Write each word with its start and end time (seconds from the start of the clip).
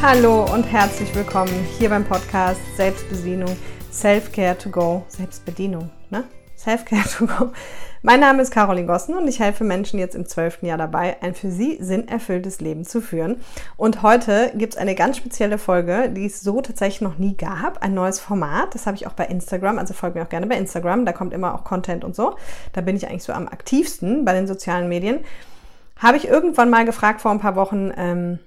Hallo 0.00 0.46
und 0.54 0.62
herzlich 0.62 1.12
willkommen 1.12 1.52
hier 1.76 1.88
beim 1.88 2.04
Podcast 2.04 2.60
Selbstbesinnung, 2.76 3.56
Self-Care 3.90 4.56
to 4.56 4.70
Go, 4.70 5.04
Selbstbedienung, 5.08 5.90
ne? 6.10 6.22
Self-Care 6.56 7.02
to 7.18 7.26
Go. 7.26 7.52
Mein 8.02 8.20
Name 8.20 8.42
ist 8.42 8.52
Caroline 8.52 8.86
Gossen 8.86 9.16
und 9.16 9.26
ich 9.26 9.40
helfe 9.40 9.64
Menschen 9.64 9.98
jetzt 9.98 10.14
im 10.14 10.24
zwölften 10.24 10.66
Jahr 10.66 10.78
dabei, 10.78 11.16
ein 11.20 11.34
für 11.34 11.50
sie 11.50 11.78
sinnerfülltes 11.80 12.60
Leben 12.60 12.84
zu 12.84 13.00
führen. 13.00 13.40
Und 13.76 14.02
heute 14.02 14.52
gibt 14.54 14.74
es 14.74 14.78
eine 14.78 14.94
ganz 14.94 15.16
spezielle 15.16 15.58
Folge, 15.58 16.08
die 16.10 16.26
es 16.26 16.42
so 16.42 16.60
tatsächlich 16.60 17.00
noch 17.00 17.18
nie 17.18 17.36
gab. 17.36 17.82
Ein 17.82 17.94
neues 17.94 18.20
Format. 18.20 18.76
Das 18.76 18.86
habe 18.86 18.96
ich 18.96 19.08
auch 19.08 19.14
bei 19.14 19.24
Instagram. 19.24 19.80
Also 19.80 19.94
folgt 19.94 20.14
mir 20.14 20.22
auch 20.22 20.28
gerne 20.28 20.46
bei 20.46 20.56
Instagram. 20.56 21.06
Da 21.06 21.12
kommt 21.12 21.34
immer 21.34 21.56
auch 21.56 21.64
Content 21.64 22.04
und 22.04 22.14
so. 22.14 22.36
Da 22.72 22.82
bin 22.82 22.94
ich 22.94 23.08
eigentlich 23.08 23.24
so 23.24 23.32
am 23.32 23.48
aktivsten 23.48 24.24
bei 24.24 24.32
den 24.32 24.46
sozialen 24.46 24.88
Medien. 24.88 25.24
Habe 25.96 26.18
ich 26.18 26.28
irgendwann 26.28 26.70
mal 26.70 26.84
gefragt 26.84 27.20
vor 27.20 27.32
ein 27.32 27.40
paar 27.40 27.56
Wochen, 27.56 27.92
ähm, 27.96 28.38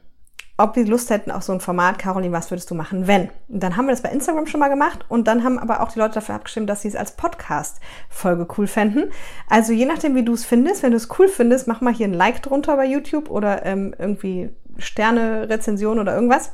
ob 0.62 0.76
wir 0.76 0.86
Lust 0.86 1.10
hätten 1.10 1.32
auf 1.32 1.44
so 1.44 1.54
ein 1.54 1.60
Format, 1.60 1.98
Caroline, 1.98 2.34
was 2.34 2.52
würdest 2.52 2.70
du 2.70 2.76
machen, 2.76 3.08
wenn? 3.08 3.30
Und 3.48 3.62
dann 3.62 3.78
haben 3.78 3.86
wir 3.86 3.92
das 3.92 4.02
bei 4.02 4.10
Instagram 4.10 4.48
schon 4.48 4.60
mal 4.60 4.70
gemacht 4.70 5.06
und 5.10 5.28
dann 5.28 5.44
haben 5.44 5.60
aber 5.60 5.82
auch 5.82 5.92
die 5.92 6.00
Leute 6.00 6.16
dafür 6.16 6.36
abgestimmt, 6.36 6.70
dass 6.70 6.82
sie 6.82 6.88
es 6.88 6.96
als 6.96 7.14
Podcast-Folge 7.14 8.48
cool 8.58 8.68
fänden. 8.68 9.12
Also 9.50 9.74
je 9.74 9.86
nachdem, 9.86 10.16
wie 10.16 10.24
du 10.24 10.34
es 10.34 10.46
findest, 10.46 10.84
wenn 10.84 10.92
du 10.92 10.98
es 10.98 11.10
cool 11.18 11.28
findest, 11.28 11.68
mach 11.68 11.82
mal 11.82 11.94
hier 11.94 12.08
ein 12.08 12.14
Like 12.14 12.42
drunter 12.42 12.76
bei 12.76 12.86
YouTube 12.86 13.30
oder 13.30 13.66
ähm, 13.66 13.96
irgendwie 13.98 14.50
Sterne, 14.78 15.50
Rezension 15.50 16.00
oder 16.00 16.14
irgendwas. 16.14 16.52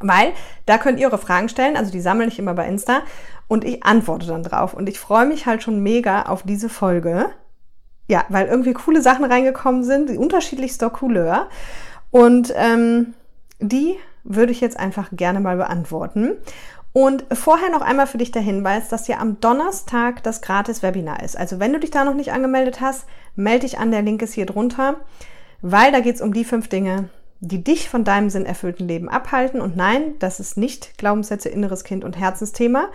Weil 0.00 0.32
da 0.66 0.76
könnt 0.76 1.00
ihr 1.00 1.06
eure 1.06 1.18
Fragen 1.18 1.48
stellen, 1.48 1.76
also 1.76 1.90
die 1.90 2.00
sammle 2.00 2.26
ich 2.26 2.38
immer 2.38 2.54
bei 2.54 2.66
Insta 2.66 3.00
und 3.48 3.64
ich 3.64 3.84
antworte 3.84 4.26
dann 4.26 4.42
drauf. 4.42 4.74
Und 4.74 4.88
ich 4.88 4.98
freue 4.98 5.26
mich 5.26 5.46
halt 5.46 5.62
schon 5.62 5.82
mega 5.82 6.22
auf 6.22 6.42
diese 6.42 6.68
Folge. 6.68 7.30
Ja, 8.06 8.24
weil 8.28 8.48
irgendwie 8.48 8.74
coole 8.74 9.00
Sachen 9.00 9.24
reingekommen 9.24 9.82
sind, 9.82 10.10
die 10.10 10.18
unterschiedlichster 10.18 10.90
Couleur. 10.90 11.48
Und 12.14 12.52
ähm, 12.54 13.14
die 13.58 13.96
würde 14.22 14.52
ich 14.52 14.60
jetzt 14.60 14.78
einfach 14.78 15.08
gerne 15.10 15.40
mal 15.40 15.56
beantworten. 15.56 16.36
Und 16.92 17.24
vorher 17.32 17.70
noch 17.70 17.80
einmal 17.80 18.06
für 18.06 18.18
dich 18.18 18.30
der 18.30 18.40
Hinweis, 18.40 18.88
dass 18.88 19.08
ja 19.08 19.18
am 19.18 19.40
Donnerstag 19.40 20.22
das 20.22 20.40
Gratis-Webinar 20.40 21.24
ist. 21.24 21.36
Also 21.36 21.58
wenn 21.58 21.72
du 21.72 21.80
dich 21.80 21.90
da 21.90 22.04
noch 22.04 22.14
nicht 22.14 22.30
angemeldet 22.30 22.80
hast, 22.80 23.06
melde 23.34 23.66
dich 23.66 23.80
an, 23.80 23.90
der 23.90 24.02
Link 24.02 24.22
ist 24.22 24.32
hier 24.32 24.46
drunter, 24.46 24.98
weil 25.60 25.90
da 25.90 25.98
geht 25.98 26.14
es 26.14 26.20
um 26.20 26.32
die 26.32 26.44
fünf 26.44 26.68
Dinge, 26.68 27.08
die 27.40 27.64
dich 27.64 27.88
von 27.88 28.04
deinem 28.04 28.30
sinnerfüllten 28.30 28.86
Leben 28.86 29.08
abhalten. 29.08 29.60
Und 29.60 29.76
nein, 29.76 30.14
das 30.20 30.38
ist 30.38 30.56
nicht 30.56 30.96
Glaubenssätze, 30.98 31.48
inneres 31.48 31.82
Kind 31.82 32.04
und 32.04 32.16
Herzensthema, 32.16 32.90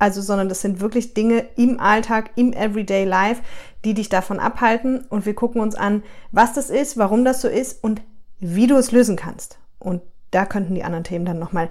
also, 0.00 0.20
sondern 0.20 0.48
das 0.48 0.62
sind 0.62 0.80
wirklich 0.80 1.14
Dinge 1.14 1.44
im 1.54 1.78
Alltag, 1.78 2.30
im 2.34 2.52
Everyday 2.52 3.04
Life, 3.04 3.40
die 3.84 3.94
dich 3.94 4.08
davon 4.08 4.40
abhalten. 4.40 5.06
Und 5.08 5.26
wir 5.26 5.34
gucken 5.34 5.60
uns 5.60 5.76
an, 5.76 6.02
was 6.32 6.54
das 6.54 6.70
ist, 6.70 6.98
warum 6.98 7.24
das 7.24 7.40
so 7.40 7.46
ist 7.46 7.84
und 7.84 8.02
wie 8.44 8.66
du 8.66 8.76
es 8.76 8.92
lösen 8.92 9.16
kannst. 9.16 9.58
Und 9.78 10.02
da 10.30 10.44
könnten 10.44 10.74
die 10.74 10.84
anderen 10.84 11.04
Themen 11.04 11.24
dann 11.24 11.38
nochmal 11.38 11.70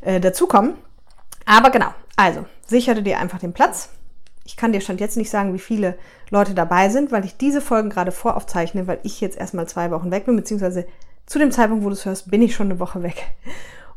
äh, 0.00 0.20
dazukommen. 0.20 0.74
Aber 1.44 1.70
genau, 1.70 1.92
also 2.16 2.46
sichere 2.66 3.02
dir 3.02 3.18
einfach 3.18 3.38
den 3.38 3.52
Platz. 3.52 3.90
Ich 4.44 4.56
kann 4.56 4.72
dir 4.72 4.80
schon 4.80 4.98
jetzt 4.98 5.16
nicht 5.16 5.30
sagen, 5.30 5.54
wie 5.54 5.58
viele 5.58 5.98
Leute 6.30 6.54
dabei 6.54 6.88
sind, 6.88 7.12
weil 7.12 7.24
ich 7.24 7.36
diese 7.36 7.60
Folgen 7.60 7.90
gerade 7.90 8.12
voraufzeichne, 8.12 8.86
weil 8.86 9.00
ich 9.02 9.20
jetzt 9.20 9.38
erstmal 9.38 9.68
zwei 9.68 9.90
Wochen 9.90 10.10
weg 10.10 10.26
bin, 10.26 10.36
beziehungsweise 10.36 10.86
zu 11.26 11.38
dem 11.38 11.50
Zeitpunkt, 11.50 11.84
wo 11.84 11.88
du 11.88 11.94
es 11.94 12.04
hörst, 12.04 12.30
bin 12.30 12.42
ich 12.42 12.54
schon 12.54 12.70
eine 12.70 12.80
Woche 12.80 13.02
weg. 13.02 13.34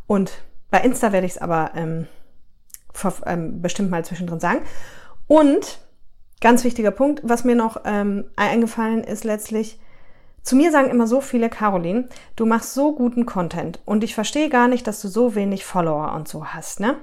Und 0.08 0.31
bei 0.70 0.80
Insta 0.81 1.11
werde 1.11 1.28
ich 1.28 1.33
es 1.33 1.38
aber 1.38 1.72
ähm, 1.75 2.08
vor, 2.94 3.14
ähm, 3.25 3.61
bestimmt 3.61 3.92
mal 3.92 4.05
zwischendrin 4.05 4.39
sagen. 4.39 4.61
Und 5.28 5.80
ganz 6.39 6.64
wichtiger 6.64 6.92
Punkt, 6.92 7.22
was 7.23 7.44
mir 7.44 7.55
noch 7.55 7.81
ähm, 7.86 8.25
eingefallen 8.36 9.03
ist 9.03 9.23
letztlich, 9.23 9.80
zu 10.48 10.56
mir 10.56 10.72
sagen 10.72 10.89
immer 10.89 11.08
so 11.08 11.20
viele, 11.20 11.49
Caroline, 11.49 12.08
du 12.36 12.45
machst 12.45 12.73
so 12.73 12.95
guten 12.95 13.26
Content 13.26 13.80
und 13.86 14.04
ich 14.04 14.16
verstehe 14.16 14.49
gar 14.49 14.67
nicht, 14.67 14.88
dass 14.88 15.02
du 15.02 15.10
so 15.10 15.36
wenig 15.36 15.66
Follower 15.66 16.14
und 16.14 16.27
so 16.27 16.45
hast, 16.45 16.80
ne? 16.80 16.95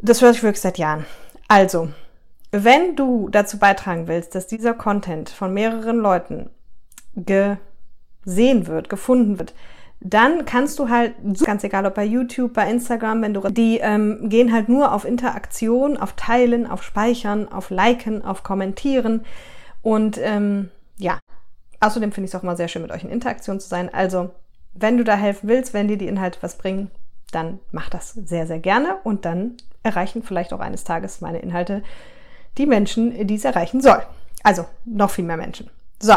Das 0.00 0.22
höre 0.22 0.30
ich 0.30 0.42
wirklich 0.42 0.60
seit 0.60 0.78
Jahren. 0.78 1.04
Also, 1.48 1.88
wenn 2.52 2.94
du 2.94 3.28
dazu 3.28 3.58
beitragen 3.58 4.06
willst, 4.06 4.34
dass 4.34 4.46
dieser 4.46 4.74
Content 4.74 5.28
von 5.28 5.52
mehreren 5.52 5.98
Leuten 5.98 6.50
gesehen 7.16 7.58
wird, 8.66 8.88
gefunden 8.88 9.38
wird, 9.38 9.52
dann 10.00 10.44
kannst 10.44 10.78
du 10.78 10.88
halt, 10.88 11.14
ganz 11.44 11.64
egal 11.64 11.84
ob 11.84 11.94
bei 11.94 12.04
YouTube, 12.04 12.54
bei 12.54 12.70
Instagram, 12.70 13.22
wenn 13.22 13.34
du, 13.34 13.40
die 13.50 13.78
ähm, 13.78 14.28
gehen 14.28 14.52
halt 14.52 14.68
nur 14.68 14.92
auf 14.92 15.04
Interaktion, 15.04 15.96
auf 15.96 16.12
Teilen, 16.12 16.66
auf 16.66 16.82
Speichern, 16.82 17.50
auf 17.50 17.70
Liken, 17.70 18.24
auf 18.24 18.42
Kommentieren 18.42 19.24
und 19.82 20.18
ähm, 20.22 20.70
Außerdem 21.80 22.12
finde 22.12 22.26
ich 22.26 22.34
es 22.34 22.38
auch 22.38 22.44
mal 22.44 22.56
sehr 22.56 22.68
schön, 22.68 22.82
mit 22.82 22.92
euch 22.92 23.04
in 23.04 23.10
Interaktion 23.10 23.58
zu 23.58 23.68
sein. 23.68 23.92
Also, 23.92 24.30
wenn 24.74 24.98
du 24.98 25.04
da 25.04 25.16
helfen 25.16 25.48
willst, 25.48 25.74
wenn 25.74 25.88
dir 25.88 25.98
die 25.98 26.06
Inhalte 26.06 26.38
was 26.42 26.56
bringen, 26.56 26.90
dann 27.32 27.58
mach 27.72 27.88
das 27.88 28.12
sehr, 28.12 28.46
sehr 28.46 28.58
gerne 28.58 28.96
und 29.04 29.24
dann 29.24 29.56
erreichen 29.82 30.22
vielleicht 30.22 30.52
auch 30.52 30.60
eines 30.60 30.84
Tages 30.84 31.20
meine 31.20 31.38
Inhalte 31.38 31.82
die 32.58 32.66
Menschen, 32.66 33.26
die 33.26 33.34
es 33.34 33.44
erreichen 33.44 33.80
soll. 33.80 34.02
Also 34.42 34.66
noch 34.84 35.10
viel 35.10 35.24
mehr 35.24 35.36
Menschen. 35.36 35.70
So, 36.00 36.14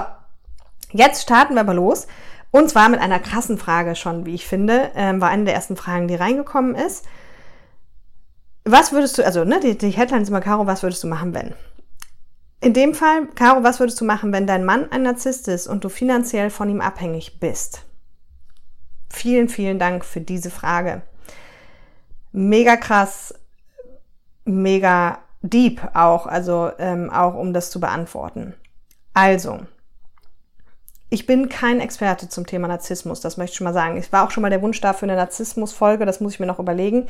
jetzt 0.92 1.22
starten 1.22 1.54
wir 1.54 1.62
aber 1.62 1.74
los. 1.74 2.08
Und 2.52 2.70
zwar 2.70 2.90
mit 2.90 3.00
einer 3.00 3.20
krassen 3.20 3.58
Frage 3.58 3.96
schon, 3.96 4.26
wie 4.26 4.36
ich 4.36 4.46
finde, 4.46 4.92
ähm, 4.96 5.22
war 5.22 5.30
eine 5.30 5.46
der 5.46 5.56
ersten 5.56 5.76
Fragen, 5.76 6.08
die 6.08 6.16
reingekommen 6.16 6.76
ist. 6.76 7.06
Was 8.66 8.92
würdest 8.92 9.18
du, 9.18 9.26
also 9.26 9.44
ne, 9.44 9.60
die, 9.60 9.78
die 9.78 9.90
Headline 9.90 10.22
ist 10.22 10.30
immer, 10.30 10.42
Caro, 10.42 10.68
was 10.68 10.84
würdest 10.84 11.04
du 11.04 11.08
machen, 11.08 11.34
wenn? 11.34 11.54
In 12.64 12.72
dem 12.72 12.94
Fall, 12.94 13.28
Caro, 13.36 13.62
was 13.62 13.82
würdest 13.82 14.00
du 14.00 14.06
machen, 14.06 14.32
wenn 14.32 14.48
dein 14.48 14.64
Mann 14.64 14.90
ein 14.90 15.04
Narzisst 15.04 15.50
ist 15.50 15.68
und 15.68 15.84
du 15.84 15.90
finanziell 15.90 16.50
von 16.50 16.70
ihm 16.70 16.80
abhängig 16.80 17.42
bist? 17.42 17.82
Vielen, 19.10 19.50
vielen 19.50 19.80
Dank 19.80 20.06
für 20.06 20.22
diese 20.22 20.50
Frage. 20.50 21.02
Mega 22.32 22.78
krass, 22.78 23.34
mega 24.46 25.18
deep 25.42 25.82
auch, 25.94 26.26
also 26.26 26.72
ähm, 26.80 27.10
auch 27.10 27.36
um 27.36 27.52
das 27.52 27.70
zu 27.70 27.82
beantworten. 27.82 28.54
Also, 29.14 29.60
ich 31.10 31.26
bin 31.26 31.50
kein 31.50 31.82
Experte 31.82 32.30
zum 32.30 32.48
Thema 32.48 32.70
Narzissmus, 32.70 33.20
das 33.20 33.36
möchte 33.36 33.52
ich 33.52 33.58
schon 33.58 33.66
mal 33.66 33.74
sagen. 33.74 33.98
Ich 33.98 34.14
war 34.14 34.26
auch 34.26 34.32
schon 34.32 34.42
mal 34.42 34.50
der 34.50 34.62
Wunsch 34.62 34.80
da 34.80 34.94
für 34.94 35.06
eine 35.06 35.18
Narzissmus-Folge, 35.18 36.06
das 36.06 36.22
muss 36.22 36.36
ich 36.36 36.40
mir 36.40 36.46
noch 36.46 36.60
überlegen. 36.60 37.08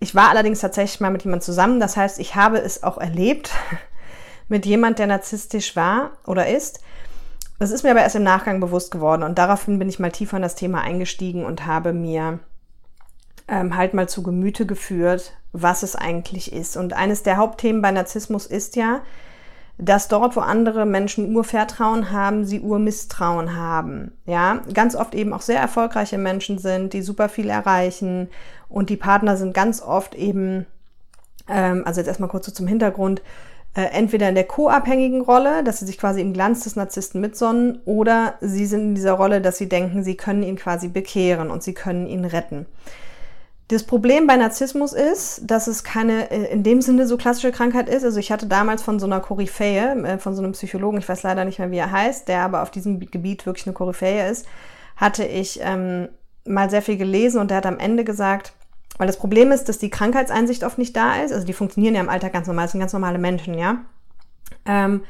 Ich 0.00 0.14
war 0.14 0.30
allerdings 0.30 0.60
tatsächlich 0.60 1.00
mal 1.00 1.10
mit 1.10 1.24
jemandem 1.24 1.44
zusammen, 1.44 1.78
das 1.78 1.94
heißt, 1.94 2.18
ich 2.20 2.36
habe 2.36 2.56
es 2.56 2.82
auch 2.82 2.96
erlebt 2.96 3.50
mit 4.48 4.66
jemand, 4.66 4.98
der 4.98 5.06
narzisstisch 5.06 5.76
war 5.76 6.12
oder 6.26 6.48
ist. 6.48 6.80
Das 7.58 7.70
ist 7.70 7.84
mir 7.84 7.90
aber 7.90 8.02
erst 8.02 8.16
im 8.16 8.24
Nachgang 8.24 8.60
bewusst 8.60 8.90
geworden 8.90 9.22
und 9.22 9.38
daraufhin 9.38 9.78
bin 9.78 9.88
ich 9.88 9.98
mal 9.98 10.10
tiefer 10.10 10.36
in 10.36 10.42
das 10.42 10.56
Thema 10.56 10.80
eingestiegen 10.80 11.44
und 11.44 11.66
habe 11.66 11.92
mir 11.92 12.40
ähm, 13.48 13.76
halt 13.76 13.94
mal 13.94 14.08
zu 14.08 14.22
Gemüte 14.22 14.66
geführt, 14.66 15.32
was 15.52 15.82
es 15.82 15.94
eigentlich 15.96 16.52
ist. 16.52 16.76
Und 16.76 16.94
eines 16.94 17.22
der 17.22 17.36
Hauptthemen 17.36 17.82
bei 17.82 17.92
Narzissmus 17.92 18.46
ist 18.46 18.76
ja, 18.76 19.02
dass 19.76 20.08
dort, 20.08 20.36
wo 20.36 20.40
andere 20.40 20.86
Menschen 20.86 21.34
Urvertrauen 21.34 22.12
haben, 22.12 22.44
sie 22.44 22.60
Urmisstrauen 22.60 23.56
haben. 23.56 24.12
Ja, 24.24 24.60
ganz 24.72 24.94
oft 24.94 25.14
eben 25.14 25.32
auch 25.32 25.40
sehr 25.40 25.58
erfolgreiche 25.58 26.18
Menschen 26.18 26.58
sind, 26.58 26.92
die 26.92 27.02
super 27.02 27.28
viel 27.28 27.48
erreichen 27.48 28.28
und 28.68 28.88
die 28.88 28.96
Partner 28.96 29.36
sind 29.36 29.52
ganz 29.52 29.82
oft 29.82 30.14
eben, 30.14 30.66
ähm, 31.48 31.82
also 31.86 32.00
jetzt 32.00 32.08
erstmal 32.08 32.28
kurz 32.28 32.46
so 32.46 32.52
zum 32.52 32.68
Hintergrund, 32.68 33.22
äh, 33.74 33.82
entweder 33.86 34.28
in 34.28 34.34
der 34.34 34.44
co-abhängigen 34.44 35.20
Rolle, 35.20 35.64
dass 35.64 35.80
sie 35.80 35.86
sich 35.86 35.98
quasi 35.98 36.20
im 36.20 36.32
Glanz 36.32 36.64
des 36.64 36.76
Narzissten 36.76 37.20
mitsonnen, 37.20 37.80
oder 37.84 38.34
sie 38.40 38.66
sind 38.66 38.82
in 38.82 38.94
dieser 38.94 39.14
Rolle, 39.14 39.40
dass 39.40 39.58
sie 39.58 39.68
denken, 39.68 40.04
sie 40.04 40.16
können 40.16 40.42
ihn 40.42 40.56
quasi 40.56 40.88
bekehren 40.88 41.50
und 41.50 41.62
sie 41.62 41.74
können 41.74 42.06
ihn 42.06 42.24
retten. 42.24 42.66
Das 43.68 43.82
Problem 43.82 44.26
bei 44.26 44.36
Narzissmus 44.36 44.92
ist, 44.92 45.42
dass 45.44 45.66
es 45.66 45.84
keine 45.84 46.30
äh, 46.30 46.52
in 46.52 46.62
dem 46.62 46.82
Sinne 46.82 47.06
so 47.06 47.16
klassische 47.16 47.50
Krankheit 47.50 47.88
ist. 47.88 48.04
Also 48.04 48.20
ich 48.20 48.30
hatte 48.30 48.46
damals 48.46 48.82
von 48.82 49.00
so 49.00 49.06
einer 49.06 49.20
Koryphäe, 49.20 50.04
äh, 50.04 50.18
von 50.18 50.34
so 50.34 50.42
einem 50.42 50.52
Psychologen, 50.52 50.98
ich 50.98 51.08
weiß 51.08 51.22
leider 51.22 51.44
nicht 51.44 51.58
mehr, 51.58 51.70
wie 51.70 51.78
er 51.78 51.90
heißt, 51.90 52.28
der 52.28 52.42
aber 52.42 52.62
auf 52.62 52.70
diesem 52.70 53.00
Gebiet 53.00 53.46
wirklich 53.46 53.66
eine 53.66 53.74
Koryphäe 53.74 54.30
ist, 54.30 54.46
hatte 54.96 55.24
ich 55.24 55.60
ähm, 55.62 56.08
mal 56.46 56.68
sehr 56.68 56.82
viel 56.82 56.98
gelesen 56.98 57.40
und 57.40 57.50
der 57.50 57.56
hat 57.56 57.66
am 57.66 57.78
Ende 57.78 58.04
gesagt, 58.04 58.52
weil 58.98 59.06
das 59.06 59.16
Problem 59.16 59.52
ist, 59.52 59.68
dass 59.68 59.78
die 59.78 59.90
Krankheitseinsicht 59.90 60.64
oft 60.64 60.78
nicht 60.78 60.96
da 60.96 61.16
ist. 61.22 61.32
Also 61.32 61.46
die 61.46 61.52
funktionieren 61.52 61.94
ja 61.94 62.00
im 62.00 62.08
Alltag 62.08 62.32
ganz 62.32 62.46
normal, 62.46 62.66
das 62.66 62.72
sind 62.72 62.80
ganz 62.80 62.92
normale 62.92 63.18
Menschen, 63.18 63.54
ja. 63.54 63.78
Ähm, 64.66 65.02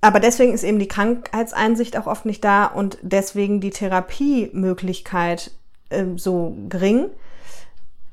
aber 0.00 0.20
deswegen 0.20 0.52
ist 0.52 0.62
eben 0.62 0.78
die 0.78 0.88
Krankheitseinsicht 0.88 1.96
auch 1.96 2.06
oft 2.06 2.26
nicht 2.26 2.44
da 2.44 2.66
und 2.66 2.98
deswegen 3.02 3.60
die 3.60 3.70
Therapiemöglichkeit 3.70 5.52
ähm, 5.90 6.18
so 6.18 6.56
gering. 6.68 7.06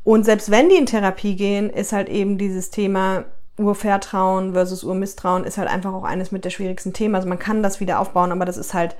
Und 0.03 0.25
selbst 0.25 0.49
wenn 0.49 0.69
die 0.69 0.75
in 0.75 0.85
Therapie 0.85 1.35
gehen, 1.35 1.69
ist 1.69 1.93
halt 1.93 2.09
eben 2.09 2.37
dieses 2.37 2.71
Thema 2.71 3.25
Urvertrauen 3.57 4.53
versus 4.53 4.83
Urmisstrauen 4.83 5.43
ist 5.43 5.57
halt 5.57 5.69
einfach 5.69 5.93
auch 5.93 6.03
eines 6.03 6.31
mit 6.31 6.43
der 6.43 6.49
schwierigsten 6.49 6.93
Themen. 6.93 7.15
Also 7.15 7.29
man 7.29 7.39
kann 7.39 7.61
das 7.61 7.79
wieder 7.79 7.99
aufbauen, 7.99 8.31
aber 8.31 8.45
das 8.45 8.57
ist 8.57 8.73
halt 8.73 8.95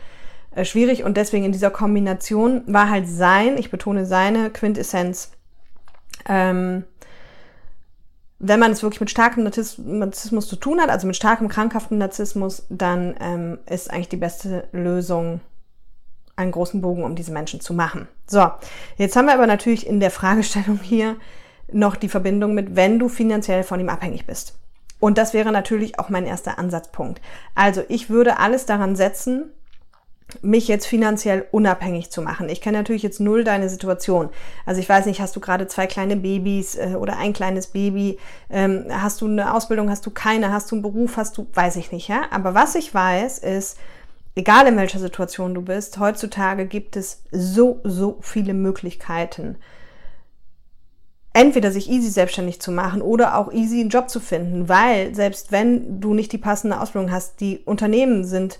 äh, 0.55 0.63
schwierig 0.63 1.03
und 1.03 1.17
deswegen 1.17 1.45
in 1.45 1.51
dieser 1.51 1.71
Kombination 1.71 2.61
war 2.67 2.89
halt 2.89 3.07
sein, 3.07 3.57
ich 3.57 3.71
betone 3.71 4.05
seine 4.05 4.51
Quintessenz 4.51 5.31
ähm, 6.27 6.83
wenn 8.39 8.59
man 8.59 8.71
es 8.71 8.83
wirklich 8.83 8.99
mit 8.99 9.09
starkem 9.09 9.43
Narzissmus 9.43 10.47
zu 10.47 10.57
tun 10.57 10.81
hat, 10.81 10.89
also 10.89 11.07
mit 11.07 11.15
starkem 11.15 11.47
krankhaften 11.47 11.97
Narzissmus, 11.97 12.65
dann 12.69 13.15
ähm, 13.21 13.59
ist 13.65 13.89
eigentlich 13.89 14.09
die 14.09 14.17
beste 14.17 14.67
Lösung 14.73 15.39
einen 16.35 16.51
großen 16.51 16.81
Bogen 16.81 17.03
um 17.03 17.15
diese 17.15 17.31
Menschen 17.31 17.61
zu 17.61 17.73
machen. 17.73 18.07
So, 18.27 18.51
jetzt 18.97 19.15
haben 19.15 19.27
wir 19.27 19.33
aber 19.33 19.47
natürlich 19.47 19.87
in 19.87 19.99
der 19.99 20.11
Fragestellung 20.11 20.79
hier 20.81 21.15
noch 21.71 21.95
die 21.95 22.09
Verbindung 22.09 22.53
mit, 22.53 22.75
wenn 22.75 22.99
du 22.99 23.07
finanziell 23.07 23.63
von 23.63 23.79
ihm 23.79 23.89
abhängig 23.89 24.25
bist. 24.25 24.59
Und 24.99 25.17
das 25.17 25.33
wäre 25.33 25.51
natürlich 25.51 25.99
auch 25.99 26.09
mein 26.09 26.25
erster 26.25 26.57
Ansatzpunkt. 26.59 27.21
Also 27.55 27.83
ich 27.87 28.09
würde 28.09 28.39
alles 28.39 28.65
daran 28.65 28.95
setzen, 28.95 29.51
mich 30.41 30.67
jetzt 30.67 30.85
finanziell 30.85 31.45
unabhängig 31.51 32.09
zu 32.09 32.21
machen. 32.21 32.49
Ich 32.49 32.61
kenne 32.61 32.77
natürlich 32.77 33.03
jetzt 33.03 33.19
null 33.19 33.43
deine 33.43 33.69
Situation. 33.69 34.29
Also 34.65 34.79
ich 34.79 34.89
weiß 34.89 35.05
nicht, 35.05 35.21
hast 35.21 35.35
du 35.35 35.39
gerade 35.39 35.67
zwei 35.67 35.87
kleine 35.87 36.15
Babys 36.15 36.75
äh, 36.75 36.95
oder 36.97 37.17
ein 37.17 37.33
kleines 37.33 37.67
Baby? 37.67 38.17
Ähm, 38.49 38.85
hast 38.89 39.21
du 39.21 39.27
eine 39.27 39.53
Ausbildung, 39.53 39.89
hast 39.89 40.05
du 40.05 40.11
keine? 40.11 40.51
Hast 40.51 40.71
du 40.71 40.75
einen 40.75 40.81
Beruf, 40.83 41.17
hast 41.17 41.37
du, 41.37 41.47
weiß 41.53 41.75
ich 41.75 41.91
nicht, 41.91 42.07
ja? 42.07 42.23
Aber 42.31 42.53
was 42.53 42.75
ich 42.75 42.93
weiß, 42.93 43.39
ist, 43.39 43.77
egal 44.35 44.67
in 44.67 44.77
welcher 44.77 44.99
Situation 44.99 45.53
du 45.53 45.61
bist, 45.61 45.99
heutzutage 45.99 46.65
gibt 46.65 46.95
es 46.95 47.23
so, 47.31 47.79
so 47.83 48.17
viele 48.21 48.53
Möglichkeiten. 48.53 49.57
Entweder 51.33 51.71
sich 51.71 51.89
easy 51.89 52.09
selbstständig 52.09 52.61
zu 52.61 52.71
machen 52.71 53.01
oder 53.01 53.37
auch 53.37 53.51
easy 53.51 53.79
einen 53.79 53.89
Job 53.89 54.09
zu 54.09 54.19
finden, 54.19 54.69
weil 54.69 55.15
selbst 55.15 55.51
wenn 55.51 55.99
du 55.99 56.13
nicht 56.13 56.31
die 56.31 56.37
passende 56.37 56.79
Ausbildung 56.79 57.11
hast, 57.11 57.39
die 57.41 57.59
Unternehmen 57.65 58.23
sind 58.23 58.59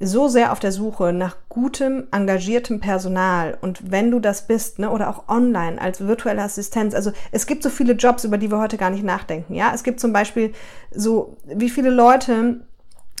so 0.00 0.28
sehr 0.28 0.52
auf 0.52 0.58
der 0.58 0.72
Suche 0.72 1.12
nach 1.12 1.36
gutem, 1.48 2.08
engagiertem 2.10 2.80
Personal 2.80 3.56
und 3.60 3.90
wenn 3.90 4.10
du 4.10 4.18
das 4.20 4.46
bist, 4.46 4.78
ne, 4.78 4.90
oder 4.90 5.08
auch 5.08 5.28
online 5.28 5.80
als 5.80 6.00
virtuelle 6.06 6.42
Assistenz, 6.42 6.94
also 6.94 7.12
es 7.30 7.46
gibt 7.46 7.62
so 7.62 7.70
viele 7.70 7.94
Jobs, 7.94 8.24
über 8.24 8.38
die 8.38 8.50
wir 8.50 8.58
heute 8.58 8.76
gar 8.76 8.90
nicht 8.90 9.04
nachdenken, 9.04 9.54
ja. 9.54 9.72
Es 9.72 9.84
gibt 9.84 10.00
zum 10.00 10.12
Beispiel 10.12 10.52
so, 10.90 11.36
wie 11.44 11.70
viele 11.70 11.90
Leute, 11.90 12.60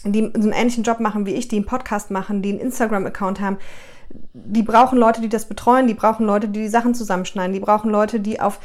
die 0.04 0.20
so 0.34 0.42
einen 0.42 0.52
ähnlichen 0.52 0.84
Job 0.84 1.00
machen 1.00 1.26
wie 1.26 1.34
ich, 1.34 1.48
die 1.48 1.56
einen 1.56 1.66
Podcast 1.66 2.10
machen, 2.10 2.42
die 2.42 2.50
einen 2.50 2.60
Instagram-Account 2.60 3.40
haben, 3.40 3.58
die 4.32 4.62
brauchen 4.62 4.98
Leute, 4.98 5.20
die 5.20 5.28
das 5.28 5.46
betreuen, 5.46 5.86
die 5.86 5.94
brauchen 5.94 6.26
Leute, 6.26 6.48
die 6.48 6.60
die 6.60 6.68
Sachen 6.68 6.94
zusammenschneiden, 6.94 7.52
die 7.52 7.60
brauchen 7.60 7.90
Leute, 7.90 8.20
die 8.20 8.40
auf 8.40 8.60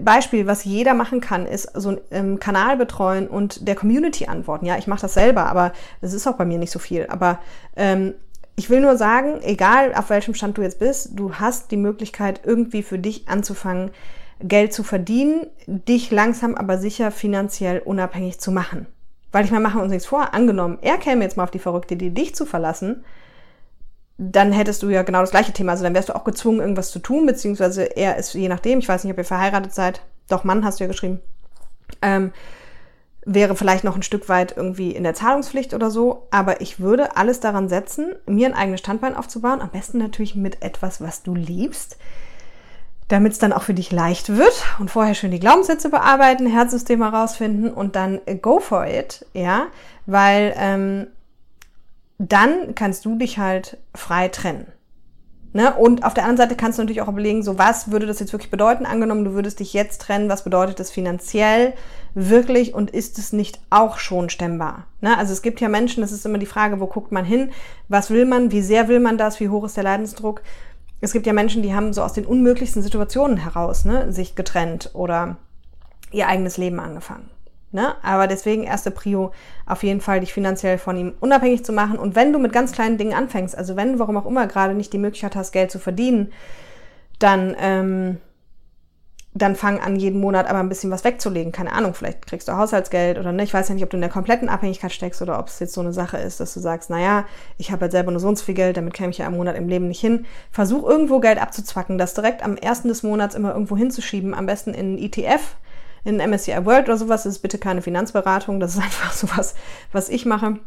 Beispiel, 0.00 0.46
was 0.46 0.64
jeder 0.64 0.94
machen 0.94 1.20
kann, 1.20 1.46
ist 1.46 1.70
so 1.74 1.90
einen 1.90 2.00
ähm, 2.10 2.38
Kanal 2.38 2.76
betreuen 2.76 3.26
und 3.26 3.66
der 3.66 3.74
Community 3.74 4.26
antworten. 4.26 4.66
Ja, 4.66 4.76
ich 4.78 4.86
mache 4.86 5.02
das 5.02 5.14
selber, 5.14 5.46
aber 5.46 5.72
das 6.00 6.12
ist 6.12 6.26
auch 6.26 6.36
bei 6.36 6.44
mir 6.44 6.58
nicht 6.58 6.70
so 6.70 6.78
viel. 6.78 7.06
Aber 7.08 7.38
ähm, 7.76 8.14
ich 8.56 8.70
will 8.70 8.80
nur 8.80 8.96
sagen, 8.96 9.40
egal 9.42 9.94
auf 9.94 10.10
welchem 10.10 10.34
Stand 10.34 10.58
du 10.58 10.62
jetzt 10.62 10.78
bist, 10.78 11.10
du 11.14 11.34
hast 11.34 11.70
die 11.70 11.76
Möglichkeit, 11.76 12.42
irgendwie 12.44 12.82
für 12.82 12.98
dich 12.98 13.28
anzufangen, 13.28 13.90
Geld 14.40 14.72
zu 14.72 14.82
verdienen, 14.82 15.46
dich 15.66 16.10
langsam 16.10 16.54
aber 16.54 16.78
sicher 16.78 17.10
finanziell 17.10 17.78
unabhängig 17.78 18.40
zu 18.40 18.52
machen. 18.52 18.86
Weil 19.32 19.44
ich 19.44 19.50
mal 19.50 19.60
machen 19.60 19.80
uns 19.80 19.90
nichts 19.90 20.06
vor, 20.06 20.34
angenommen, 20.34 20.78
er 20.82 20.98
käme 20.98 21.24
jetzt 21.24 21.36
mal 21.36 21.44
auf 21.44 21.50
die 21.50 21.58
verrückte 21.58 21.94
Idee, 21.94 22.10
dich 22.10 22.34
zu 22.34 22.46
verlassen, 22.46 23.04
dann 24.16 24.52
hättest 24.52 24.82
du 24.82 24.88
ja 24.90 25.02
genau 25.02 25.20
das 25.20 25.30
gleiche 25.30 25.52
Thema. 25.52 25.72
Also 25.72 25.84
dann 25.84 25.94
wärst 25.94 26.08
du 26.08 26.14
auch 26.16 26.24
gezwungen, 26.24 26.60
irgendwas 26.60 26.90
zu 26.90 27.00
tun, 27.00 27.26
beziehungsweise 27.26 27.82
er 27.96 28.16
ist, 28.16 28.34
je 28.34 28.48
nachdem, 28.48 28.78
ich 28.78 28.88
weiß 28.88 29.04
nicht, 29.04 29.12
ob 29.12 29.18
ihr 29.18 29.24
verheiratet 29.24 29.74
seid, 29.74 30.02
doch 30.28 30.44
Mann 30.44 30.64
hast 30.64 30.78
du 30.78 30.84
ja 30.84 30.88
geschrieben, 30.88 31.20
ähm, 32.00 32.32
wäre 33.26 33.56
vielleicht 33.56 33.84
noch 33.84 33.96
ein 33.96 34.02
Stück 34.02 34.28
weit 34.28 34.56
irgendwie 34.56 34.90
in 34.92 35.02
der 35.02 35.14
Zahlungspflicht 35.14 35.74
oder 35.74 35.90
so. 35.90 36.28
Aber 36.30 36.60
ich 36.60 36.80
würde 36.80 37.16
alles 37.16 37.40
daran 37.40 37.68
setzen, 37.68 38.14
mir 38.26 38.46
ein 38.46 38.54
eigenes 38.54 38.80
Standbein 38.80 39.16
aufzubauen. 39.16 39.60
Am 39.60 39.70
besten 39.70 39.98
natürlich 39.98 40.34
mit 40.34 40.62
etwas, 40.62 41.00
was 41.00 41.22
du 41.22 41.34
liebst, 41.34 41.96
damit 43.08 43.32
es 43.32 43.38
dann 43.38 43.52
auch 43.52 43.62
für 43.62 43.74
dich 43.74 43.90
leicht 43.92 44.36
wird. 44.36 44.64
Und 44.78 44.90
vorher 44.90 45.14
schön 45.14 45.30
die 45.30 45.40
Glaubenssätze 45.40 45.88
bearbeiten, 45.88 46.46
Herzsystem 46.46 47.02
herausfinden 47.02 47.70
und 47.70 47.96
dann 47.96 48.20
go 48.42 48.60
for 48.60 48.86
it, 48.86 49.26
ja, 49.32 49.66
weil 50.06 50.54
ähm, 50.56 51.06
dann 52.18 52.74
kannst 52.74 53.04
du 53.04 53.16
dich 53.16 53.38
halt 53.38 53.78
frei 53.94 54.28
trennen. 54.28 54.66
Ne? 55.54 55.72
Und 55.72 56.04
auf 56.04 56.14
der 56.14 56.24
anderen 56.24 56.48
Seite 56.48 56.56
kannst 56.56 56.78
du 56.78 56.82
natürlich 56.82 57.00
auch 57.00 57.08
überlegen, 57.08 57.44
so 57.44 57.58
was 57.58 57.92
würde 57.92 58.06
das 58.06 58.18
jetzt 58.18 58.32
wirklich 58.32 58.50
bedeuten? 58.50 58.86
Angenommen, 58.86 59.24
du 59.24 59.34
würdest 59.34 59.60
dich 59.60 59.72
jetzt 59.72 60.00
trennen, 60.00 60.28
was 60.28 60.42
bedeutet 60.42 60.80
das 60.80 60.90
finanziell 60.90 61.74
wirklich 62.14 62.74
und 62.74 62.90
ist 62.90 63.18
es 63.18 63.32
nicht 63.32 63.60
auch 63.70 63.98
schon 63.98 64.30
stemmbar? 64.30 64.88
Ne? 65.00 65.16
Also 65.16 65.32
es 65.32 65.42
gibt 65.42 65.60
ja 65.60 65.68
Menschen, 65.68 66.00
das 66.00 66.10
ist 66.10 66.26
immer 66.26 66.38
die 66.38 66.46
Frage, 66.46 66.80
wo 66.80 66.88
guckt 66.88 67.12
man 67.12 67.24
hin? 67.24 67.52
Was 67.88 68.10
will 68.10 68.24
man? 68.24 68.50
Wie 68.50 68.62
sehr 68.62 68.88
will 68.88 68.98
man 68.98 69.16
das? 69.16 69.38
Wie 69.38 69.48
hoch 69.48 69.64
ist 69.64 69.76
der 69.76 69.84
Leidensdruck? 69.84 70.42
Es 71.00 71.12
gibt 71.12 71.26
ja 71.26 71.32
Menschen, 71.32 71.62
die 71.62 71.72
haben 71.72 71.92
so 71.92 72.02
aus 72.02 72.14
den 72.14 72.26
unmöglichsten 72.26 72.82
Situationen 72.82 73.36
heraus 73.36 73.84
ne, 73.84 74.12
sich 74.12 74.34
getrennt 74.34 74.90
oder 74.94 75.36
ihr 76.10 76.26
eigenes 76.26 76.56
Leben 76.56 76.80
angefangen. 76.80 77.30
Ne? 77.74 77.96
Aber 78.04 78.28
deswegen 78.28 78.62
erste 78.62 78.92
Prio 78.92 79.32
auf 79.66 79.82
jeden 79.82 80.00
Fall, 80.00 80.20
dich 80.20 80.32
finanziell 80.32 80.78
von 80.78 80.96
ihm 80.96 81.12
unabhängig 81.18 81.64
zu 81.64 81.72
machen. 81.72 81.98
Und 81.98 82.14
wenn 82.14 82.32
du 82.32 82.38
mit 82.38 82.52
ganz 82.52 82.70
kleinen 82.70 82.98
Dingen 82.98 83.14
anfängst, 83.14 83.58
also 83.58 83.74
wenn 83.74 83.94
du 83.94 83.98
warum 83.98 84.16
auch 84.16 84.26
immer 84.26 84.46
gerade 84.46 84.74
nicht 84.74 84.92
die 84.92 84.98
Möglichkeit 84.98 85.34
hast, 85.34 85.50
Geld 85.50 85.72
zu 85.72 85.80
verdienen, 85.80 86.32
dann, 87.18 87.56
ähm, 87.58 88.18
dann 89.34 89.56
fang 89.56 89.80
an, 89.80 89.96
jeden 89.96 90.20
Monat 90.20 90.48
aber 90.48 90.60
ein 90.60 90.68
bisschen 90.68 90.92
was 90.92 91.02
wegzulegen. 91.02 91.50
Keine 91.50 91.72
Ahnung, 91.72 91.94
vielleicht 91.94 92.28
kriegst 92.28 92.46
du 92.46 92.56
Haushaltsgeld 92.56 93.18
oder 93.18 93.32
ne. 93.32 93.42
Ich 93.42 93.52
weiß 93.52 93.66
ja 93.66 93.74
nicht, 93.74 93.82
ob 93.82 93.90
du 93.90 93.96
in 93.96 94.02
der 94.02 94.10
kompletten 94.10 94.48
Abhängigkeit 94.48 94.92
steckst 94.92 95.20
oder 95.20 95.40
ob 95.40 95.48
es 95.48 95.58
jetzt 95.58 95.72
so 95.72 95.80
eine 95.80 95.92
Sache 95.92 96.18
ist, 96.18 96.38
dass 96.38 96.54
du 96.54 96.60
sagst, 96.60 96.90
naja, 96.90 97.24
ich 97.58 97.72
habe 97.72 97.80
halt 97.80 97.90
selber 97.92 98.12
nur 98.12 98.20
so 98.20 98.28
und 98.28 98.38
so 98.38 98.44
viel 98.44 98.54
Geld, 98.54 98.76
damit 98.76 98.94
käme 98.94 99.10
ich 99.10 99.18
ja 99.18 99.26
im 99.26 99.34
Monat 99.34 99.56
im 99.56 99.68
Leben 99.68 99.88
nicht 99.88 100.00
hin. 100.00 100.26
Versuch 100.52 100.88
irgendwo 100.88 101.18
Geld 101.18 101.42
abzuzwacken, 101.42 101.98
das 101.98 102.14
direkt 102.14 102.44
am 102.44 102.56
ersten 102.56 102.86
des 102.86 103.02
Monats 103.02 103.34
immer 103.34 103.52
irgendwo 103.52 103.76
hinzuschieben, 103.76 104.32
am 104.32 104.46
besten 104.46 104.74
in 104.74 104.86
einen 104.86 104.98
ETF 104.98 105.56
in 106.04 106.18
MSCI 106.18 106.64
World 106.64 106.88
oder 106.88 106.96
sowas, 106.96 107.24
das 107.24 107.34
ist 107.34 107.42
bitte 107.42 107.58
keine 107.58 107.82
Finanzberatung, 107.82 108.60
das 108.60 108.76
ist 108.76 108.82
einfach 108.82 109.12
sowas, 109.12 109.54
was 109.92 110.08
ich 110.08 110.26
mache. 110.26 110.58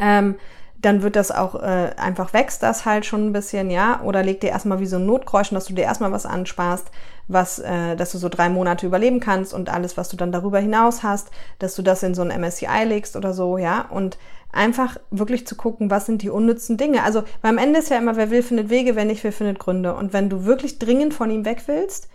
Ähm, 0.00 0.36
dann 0.84 1.02
wird 1.02 1.16
das 1.16 1.30
auch 1.30 1.54
äh, 1.54 1.92
einfach 1.96 2.34
wächst 2.34 2.62
das 2.62 2.84
halt 2.84 3.06
schon 3.06 3.26
ein 3.26 3.32
bisschen, 3.32 3.70
ja, 3.70 4.02
oder 4.02 4.22
leg 4.22 4.40
dir 4.40 4.50
erstmal 4.50 4.80
wie 4.80 4.86
so 4.86 4.96
ein 4.96 5.06
Notkräuschen, 5.06 5.54
dass 5.54 5.64
du 5.64 5.72
dir 5.72 5.84
erstmal 5.84 6.12
was 6.12 6.26
ansparst, 6.26 6.90
was, 7.26 7.58
äh, 7.58 7.96
dass 7.96 8.12
du 8.12 8.18
so 8.18 8.28
drei 8.28 8.50
Monate 8.50 8.86
überleben 8.86 9.20
kannst 9.20 9.54
und 9.54 9.70
alles, 9.70 9.96
was 9.96 10.10
du 10.10 10.16
dann 10.16 10.32
darüber 10.32 10.58
hinaus 10.58 11.02
hast, 11.02 11.30
dass 11.58 11.74
du 11.74 11.82
das 11.82 12.02
in 12.02 12.14
so 12.14 12.22
ein 12.22 12.38
MSCI 12.38 12.84
legst 12.84 13.16
oder 13.16 13.32
so, 13.32 13.56
ja, 13.56 13.86
und 13.88 14.18
einfach 14.52 14.98
wirklich 15.10 15.46
zu 15.46 15.56
gucken, 15.56 15.90
was 15.90 16.06
sind 16.06 16.22
die 16.22 16.30
unnützen 16.30 16.76
Dinge. 16.76 17.02
Also 17.02 17.24
beim 17.42 17.58
Ende 17.58 17.80
ist 17.80 17.90
ja 17.90 17.98
immer, 17.98 18.16
wer 18.16 18.30
will, 18.30 18.42
findet 18.42 18.70
Wege, 18.70 18.94
wer 18.94 19.04
nicht 19.04 19.24
will, 19.24 19.32
findet 19.32 19.58
Gründe. 19.58 19.94
Und 19.94 20.12
wenn 20.12 20.28
du 20.28 20.44
wirklich 20.44 20.78
dringend 20.78 21.14
von 21.14 21.30
ihm 21.30 21.44
weg 21.44 21.62
willst, 21.66 22.08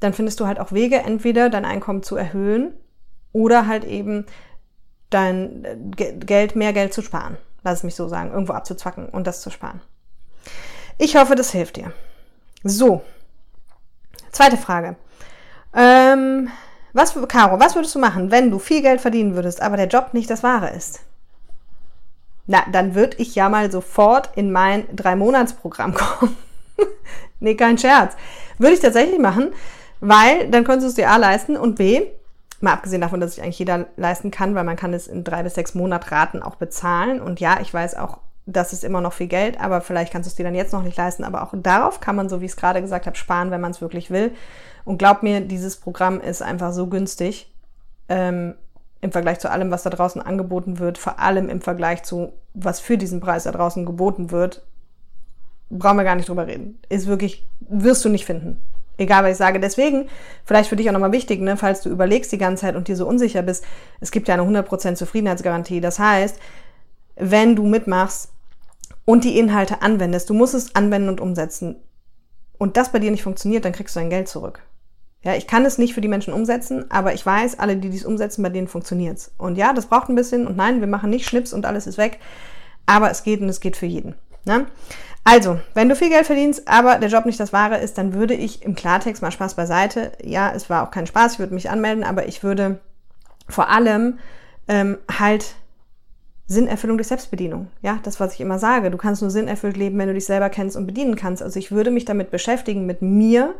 dann 0.00 0.12
findest 0.12 0.40
du 0.40 0.46
halt 0.46 0.60
auch 0.60 0.72
Wege, 0.72 0.98
entweder 0.98 1.50
dein 1.50 1.64
Einkommen 1.64 2.02
zu 2.02 2.16
erhöhen 2.16 2.74
oder 3.32 3.66
halt 3.66 3.84
eben 3.84 4.26
dein 5.10 5.64
äh, 5.64 5.76
Geld, 6.12 6.56
mehr 6.56 6.72
Geld 6.72 6.92
zu 6.92 7.02
sparen. 7.02 7.36
Lass 7.62 7.78
es 7.78 7.84
mich 7.84 7.94
so 7.94 8.08
sagen, 8.08 8.32
irgendwo 8.32 8.52
abzuzwacken 8.52 9.08
und 9.08 9.26
das 9.26 9.40
zu 9.40 9.50
sparen. 9.50 9.80
Ich 10.96 11.16
hoffe, 11.16 11.34
das 11.34 11.50
hilft 11.50 11.76
dir. 11.76 11.92
So, 12.64 13.02
zweite 14.32 14.56
Frage. 14.56 14.96
Ähm, 15.74 16.50
was, 16.92 17.14
Caro, 17.28 17.60
was 17.60 17.74
würdest 17.74 17.94
du 17.94 17.98
machen, 17.98 18.30
wenn 18.30 18.50
du 18.50 18.58
viel 18.58 18.82
Geld 18.82 19.00
verdienen 19.00 19.34
würdest, 19.34 19.60
aber 19.62 19.76
der 19.76 19.88
Job 19.88 20.10
nicht 20.12 20.30
das 20.30 20.42
Wahre 20.42 20.70
ist? 20.70 21.00
Na, 22.46 22.64
dann 22.72 22.94
würde 22.94 23.18
ich 23.18 23.34
ja 23.34 23.48
mal 23.48 23.70
sofort 23.70 24.30
in 24.34 24.50
mein 24.50 24.84
Drei-Monats-Programm 24.96 25.94
kommen. 25.94 26.36
nee, 27.40 27.54
kein 27.54 27.78
Scherz. 27.78 28.16
Würde 28.56 28.74
ich 28.74 28.80
tatsächlich 28.80 29.18
machen, 29.18 29.52
weil 30.00 30.50
dann 30.50 30.64
könntest 30.64 30.84
du 30.84 30.88
es 30.88 30.94
dir 30.94 31.10
A 31.10 31.16
leisten 31.16 31.56
und 31.56 31.76
B, 31.76 32.02
mal 32.60 32.72
abgesehen 32.72 33.00
davon, 33.00 33.20
dass 33.20 33.34
sich 33.34 33.42
eigentlich 33.42 33.58
jeder 33.58 33.86
leisten 33.96 34.30
kann, 34.30 34.54
weil 34.54 34.64
man 34.64 34.76
kann 34.76 34.94
es 34.94 35.06
in 35.06 35.24
drei 35.24 35.42
bis 35.42 35.54
sechs 35.54 35.74
Monatraten 35.74 36.42
auch 36.42 36.56
bezahlen. 36.56 37.20
Und 37.20 37.40
ja, 37.40 37.58
ich 37.60 37.72
weiß 37.72 37.96
auch, 37.96 38.18
das 38.46 38.72
ist 38.72 38.82
immer 38.82 39.00
noch 39.00 39.12
viel 39.12 39.26
Geld, 39.26 39.60
aber 39.60 39.80
vielleicht 39.80 40.12
kannst 40.12 40.26
du 40.26 40.30
es 40.30 40.36
dir 40.36 40.44
dann 40.44 40.54
jetzt 40.54 40.72
noch 40.72 40.82
nicht 40.82 40.96
leisten. 40.96 41.24
Aber 41.24 41.42
auch 41.42 41.52
darauf 41.54 42.00
kann 42.00 42.16
man, 42.16 42.28
so 42.28 42.40
wie 42.40 42.46
ich 42.46 42.52
es 42.52 42.56
gerade 42.56 42.80
gesagt 42.80 43.06
habe, 43.06 43.16
sparen, 43.16 43.50
wenn 43.50 43.60
man 43.60 43.72
es 43.72 43.80
wirklich 43.80 44.10
will. 44.10 44.32
Und 44.84 44.98
glaub 44.98 45.22
mir, 45.22 45.40
dieses 45.40 45.76
Programm 45.76 46.20
ist 46.20 46.42
einfach 46.42 46.72
so 46.72 46.86
günstig 46.86 47.52
ähm, 48.08 48.54
im 49.00 49.12
Vergleich 49.12 49.38
zu 49.38 49.50
allem, 49.50 49.70
was 49.70 49.82
da 49.82 49.90
draußen 49.90 50.22
angeboten 50.22 50.78
wird, 50.78 50.98
vor 50.98 51.20
allem 51.20 51.48
im 51.48 51.60
Vergleich 51.60 52.02
zu, 52.02 52.32
was 52.54 52.80
für 52.80 52.98
diesen 52.98 53.20
Preis 53.20 53.44
da 53.44 53.52
draußen 53.52 53.86
geboten 53.86 54.30
wird. 54.30 54.62
Brauchen 55.70 55.98
wir 55.98 56.04
gar 56.04 56.16
nicht 56.16 56.28
drüber 56.28 56.46
reden. 56.46 56.80
Ist 56.88 57.06
wirklich, 57.06 57.46
wirst 57.60 58.04
du 58.04 58.08
nicht 58.08 58.24
finden. 58.24 58.60
Egal, 58.98 59.22
was 59.22 59.32
ich 59.32 59.36
sage. 59.36 59.60
Deswegen, 59.60 60.08
vielleicht 60.44 60.68
für 60.68 60.76
dich 60.76 60.88
auch 60.88 60.92
nochmal 60.92 61.12
wichtig, 61.12 61.40
ne, 61.40 61.56
falls 61.56 61.80
du 61.80 61.88
überlegst 61.88 62.32
die 62.32 62.38
ganze 62.38 62.62
Zeit 62.62 62.76
und 62.76 62.88
dir 62.88 62.96
so 62.96 63.06
unsicher 63.06 63.42
bist, 63.42 63.64
es 64.00 64.10
gibt 64.10 64.28
ja 64.28 64.34
eine 64.34 64.42
100% 64.42 64.96
Zufriedenheitsgarantie. 64.96 65.80
Das 65.80 65.98
heißt, 65.98 66.38
wenn 67.16 67.56
du 67.56 67.64
mitmachst 67.64 68.30
und 69.04 69.24
die 69.24 69.38
Inhalte 69.38 69.82
anwendest, 69.82 70.28
du 70.28 70.34
musst 70.34 70.54
es 70.54 70.74
anwenden 70.74 71.08
und 71.08 71.20
umsetzen 71.20 71.76
und 72.58 72.76
das 72.76 72.92
bei 72.92 72.98
dir 72.98 73.12
nicht 73.12 73.22
funktioniert, 73.22 73.64
dann 73.64 73.72
kriegst 73.72 73.94
du 73.94 74.00
dein 74.00 74.10
Geld 74.10 74.28
zurück. 74.28 74.60
Ja, 75.22 75.34
ich 75.34 75.46
kann 75.46 75.64
es 75.64 75.78
nicht 75.78 75.94
für 75.94 76.00
die 76.00 76.08
Menschen 76.08 76.32
umsetzen, 76.32 76.90
aber 76.90 77.12
ich 77.12 77.24
weiß, 77.24 77.58
alle, 77.58 77.76
die 77.76 77.90
dies 77.90 78.04
umsetzen, 78.04 78.42
bei 78.42 78.50
denen 78.50 78.68
funktioniert's. 78.68 79.32
Und 79.36 79.56
ja, 79.56 79.72
das 79.72 79.86
braucht 79.86 80.08
ein 80.08 80.14
bisschen 80.14 80.46
und 80.46 80.56
nein, 80.56 80.80
wir 80.80 80.86
machen 80.86 81.10
nicht 81.10 81.26
Schnips 81.26 81.52
und 81.52 81.66
alles 81.66 81.86
ist 81.86 81.98
weg, 81.98 82.18
aber 82.86 83.10
es 83.10 83.22
geht 83.22 83.40
und 83.40 83.48
es 83.48 83.60
geht 83.60 83.76
für 83.76 83.86
jeden. 83.86 84.14
Ne? 84.44 84.66
Also, 85.24 85.60
wenn 85.74 85.88
du 85.88 85.96
viel 85.96 86.08
Geld 86.08 86.26
verdienst, 86.26 86.66
aber 86.66 86.96
der 86.96 87.10
Job 87.10 87.26
nicht 87.26 87.38
das 87.38 87.52
Wahre 87.52 87.78
ist, 87.78 87.98
dann 87.98 88.14
würde 88.14 88.34
ich 88.34 88.62
im 88.62 88.74
Klartext 88.74 89.20
mal 89.20 89.30
Spaß 89.30 89.54
beiseite. 89.54 90.12
Ja, 90.22 90.52
es 90.54 90.70
war 90.70 90.82
auch 90.86 90.90
kein 90.90 91.06
Spaß, 91.06 91.34
ich 91.34 91.38
würde 91.38 91.54
mich 91.54 91.68
anmelden, 91.68 92.04
aber 92.04 92.26
ich 92.26 92.42
würde 92.42 92.80
vor 93.48 93.68
allem 93.68 94.18
ähm, 94.68 94.98
halt 95.18 95.54
Sinnerfüllung 96.48 96.96
durch 96.96 97.08
Selbstbedienung. 97.08 97.68
Ja, 97.82 98.00
das, 98.02 98.18
was 98.20 98.34
ich 98.34 98.40
immer 98.40 98.58
sage. 98.58 98.90
Du 98.90 98.96
kannst 98.96 99.20
nur 99.20 99.30
sinnerfüllt 99.30 99.76
leben, 99.76 99.98
wenn 99.98 100.08
du 100.08 100.14
dich 100.14 100.24
selber 100.24 100.48
kennst 100.48 100.76
und 100.76 100.86
bedienen 100.86 101.14
kannst. 101.14 101.42
Also 101.42 101.58
ich 101.58 101.70
würde 101.70 101.90
mich 101.90 102.06
damit 102.06 102.30
beschäftigen, 102.30 102.86
mit 102.86 103.02
mir. 103.02 103.54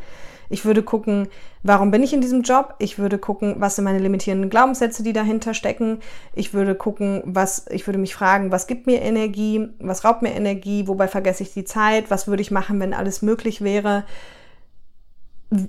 Ich 0.51 0.65
würde 0.65 0.83
gucken, 0.83 1.29
warum 1.63 1.91
bin 1.91 2.03
ich 2.03 2.15
in 2.15 2.23
diesem 2.23 2.41
Job? 2.41 2.75
Ich 2.79 2.99
würde 2.99 3.19
gucken, 3.19 3.57
was 3.59 3.77
sind 3.77 3.85
meine 3.85 3.99
limitierenden 3.99 4.49
Glaubenssätze, 4.49 5.03
die 5.03 5.13
dahinter 5.13 5.53
stecken. 5.53 5.99
Ich 6.35 6.55
würde 6.55 6.75
gucken, 6.75 7.23
was, 7.27 7.67
ich 7.69 7.87
würde 7.87 7.99
mich 7.99 8.15
fragen, 8.15 8.51
was 8.51 8.67
gibt 8.67 8.87
mir 8.87 9.03
Energie? 9.03 9.69
Was 9.79 10.07
raubt 10.07 10.23
mir 10.23 10.33
Energie? 10.33 10.89
Wobei 10.89 11.09
vergesse 11.09 11.43
ich 11.43 11.53
die 11.53 11.65
Zeit? 11.65 12.11
Was 12.11 12.27
würde 12.27 12.41
ich 12.41 12.51
machen, 12.51 12.81
wenn 12.81 12.95
alles 12.95 13.21
möglich 13.21 13.61
wäre? 13.61 14.05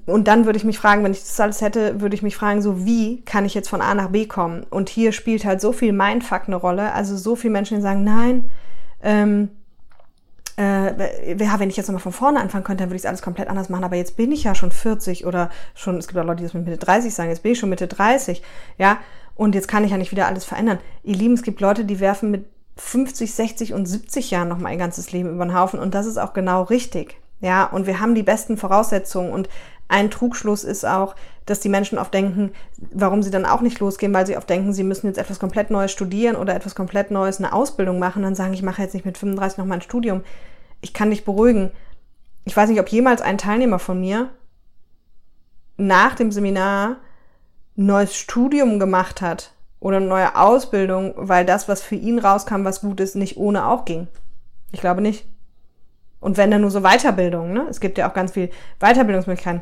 Und 0.06 0.28
dann 0.28 0.46
würde 0.46 0.58
ich 0.58 0.66
mich 0.66 0.78
fragen, 0.78 1.04
wenn 1.04 1.14
ich 1.14 1.22
das 1.22 1.40
alles 1.40 1.62
hätte, 1.62 2.02
würde 2.02 2.14
ich 2.14 2.22
mich 2.22 2.36
fragen, 2.36 2.62
so 2.62 2.86
wie 2.86 3.22
kann 3.22 3.46
ich 3.46 3.54
jetzt 3.54 3.70
von 3.70 3.82
A 3.82 3.94
nach 3.94 4.10
B 4.10 4.26
kommen? 4.26 4.66
Und 4.70 4.90
hier 4.90 5.14
spielt 5.14 5.46
halt 5.46 5.62
so 5.62 5.72
viel 5.72 5.94
Mindfuck 5.94 6.44
eine 6.48 6.58
Rolle. 6.58 6.92
Also 6.94 7.16
so 7.16 7.38
viele 7.38 7.54
Menschen, 7.54 7.78
die 7.78 7.84
sagen, 7.84 8.04
nein, 8.04 8.50
ähm, 9.02 9.50
äh, 10.58 11.42
ja, 11.42 11.60
wenn 11.60 11.70
ich 11.70 11.78
jetzt 11.78 11.88
nochmal 11.88 12.02
von 12.02 12.12
vorne 12.12 12.42
anfangen 12.42 12.66
könnte, 12.66 12.84
dann 12.84 12.90
würde 12.90 12.98
ich 12.98 13.04
es 13.04 13.06
alles 13.06 13.22
komplett 13.22 13.48
anders 13.48 13.70
machen. 13.70 13.86
Aber 13.86 13.96
jetzt 13.96 14.18
bin 14.18 14.34
ich 14.34 14.44
ja 14.44 14.54
schon 14.54 14.72
40 14.72 15.26
oder 15.26 15.50
schon, 15.74 15.98
es 15.98 16.08
gibt 16.08 16.20
auch 16.20 16.26
Leute, 16.26 16.38
die 16.38 16.44
das 16.44 16.54
mit 16.54 16.66
Mitte 16.66 16.78
30 16.78 17.14
sagen, 17.14 17.30
jetzt 17.30 17.44
bin 17.44 17.54
ich 17.54 17.60
schon 17.60 17.70
Mitte 17.70 17.88
30, 17.88 18.44
ja, 18.78 18.98
und 19.36 19.56
jetzt 19.56 19.70
kann 19.70 19.86
ich 19.86 19.92
ja 19.92 19.98
nicht 19.98 20.12
wieder 20.12 20.28
alles 20.28 20.44
verändern. 20.44 20.80
Ihr 21.04 21.16
Lieben, 21.16 21.36
es 21.36 21.44
gibt 21.44 21.62
Leute, 21.62 21.86
die 21.86 22.02
werfen 22.02 22.30
mit 22.30 22.46
50, 22.76 23.34
60 23.34 23.74
und 23.74 23.86
70 23.86 24.32
Jahren 24.32 24.50
nochmal 24.50 24.74
ein 24.74 24.78
ganzes 24.78 25.14
Leben 25.14 25.30
über 25.30 25.46
den 25.46 25.58
Haufen 25.58 25.80
und 25.80 25.94
das 25.94 26.06
ist 26.06 26.18
auch 26.18 26.34
genau 26.34 26.64
richtig. 26.64 27.16
Ja, 27.42 27.66
und 27.66 27.88
wir 27.88 28.00
haben 28.00 28.16
die 28.16 28.24
besten 28.24 28.58
Voraussetzungen 28.58 29.32
und 29.32 29.50
ein 29.88 30.12
Trugschluss 30.12 30.64
ist 30.64 30.86
auch, 30.86 31.16
dass 31.46 31.60
die 31.60 31.70
Menschen 31.70 31.98
oft 31.98 32.14
denken, 32.14 32.52
warum 32.92 33.24
sie 33.24 33.32
dann 33.32 33.46
auch 33.46 33.62
nicht 33.62 33.80
losgehen, 33.80 34.14
weil 34.14 34.28
sie 34.28 34.38
oft 34.38 34.50
denken, 34.50 34.72
sie 34.72 34.84
müssen 34.84 35.08
jetzt 35.08 35.18
etwas 35.18 35.40
komplett 35.40 35.72
Neues 35.72 35.92
studieren 35.92 36.36
oder 36.36 36.56
etwas 36.56 36.76
komplett 36.76 37.10
Neues, 37.10 37.40
eine 37.40 37.54
Ausbildung 37.54 37.98
machen, 37.98 38.22
dann 38.22 38.36
sagen, 38.36 38.54
ich 38.54 38.62
mache 38.62 38.84
jetzt 38.84 38.94
nicht 38.94 39.06
mit 39.06 39.18
35 39.18 39.58
noch 39.58 39.66
mal 39.66 39.76
ein 39.76 39.82
Studium. 39.82 40.22
Ich 40.82 40.94
kann 40.94 41.10
dich 41.10 41.26
beruhigen. 41.26 41.72
Ich 42.46 42.56
weiß 42.56 42.70
nicht, 42.70 42.80
ob 42.80 42.88
jemals 42.90 43.22
ein 43.22 43.40
Teilnehmer 43.40 43.80
von 43.80 44.00
mir 44.00 44.30
nach 45.78 46.14
dem 46.14 46.32
Seminar 46.32 46.98
ein 47.78 47.86
neues 47.86 48.16
Studium 48.16 48.80
gemacht 48.80 49.22
hat 49.22 49.54
oder 49.80 49.98
eine 49.98 50.06
neue 50.06 50.36
Ausbildung, 50.36 51.14
weil 51.16 51.46
das, 51.46 51.68
was 51.68 51.82
für 51.82 51.96
ihn 51.96 52.20
rauskam, 52.20 52.64
was 52.64 52.82
gut 52.82 53.00
ist, 53.00 53.16
nicht 53.16 53.38
ohne 53.38 53.68
auch 53.68 53.86
ging. 53.86 54.08
Ich 54.72 54.82
glaube 54.82 55.02
nicht. 55.02 55.26
Und 56.20 56.38
wenn 56.38 56.52
dann 56.52 56.62
nur 56.62 56.72
so 56.72 56.82
Weiterbildung, 56.82 57.54
ne? 57.54 57.66
Es 57.70 57.80
gibt 57.80 57.98
ja 57.98 58.10
auch 58.10 58.14
ganz 58.14 58.32
viel 58.34 58.50
Weiterbildungsmöglichkeiten. 58.80 59.62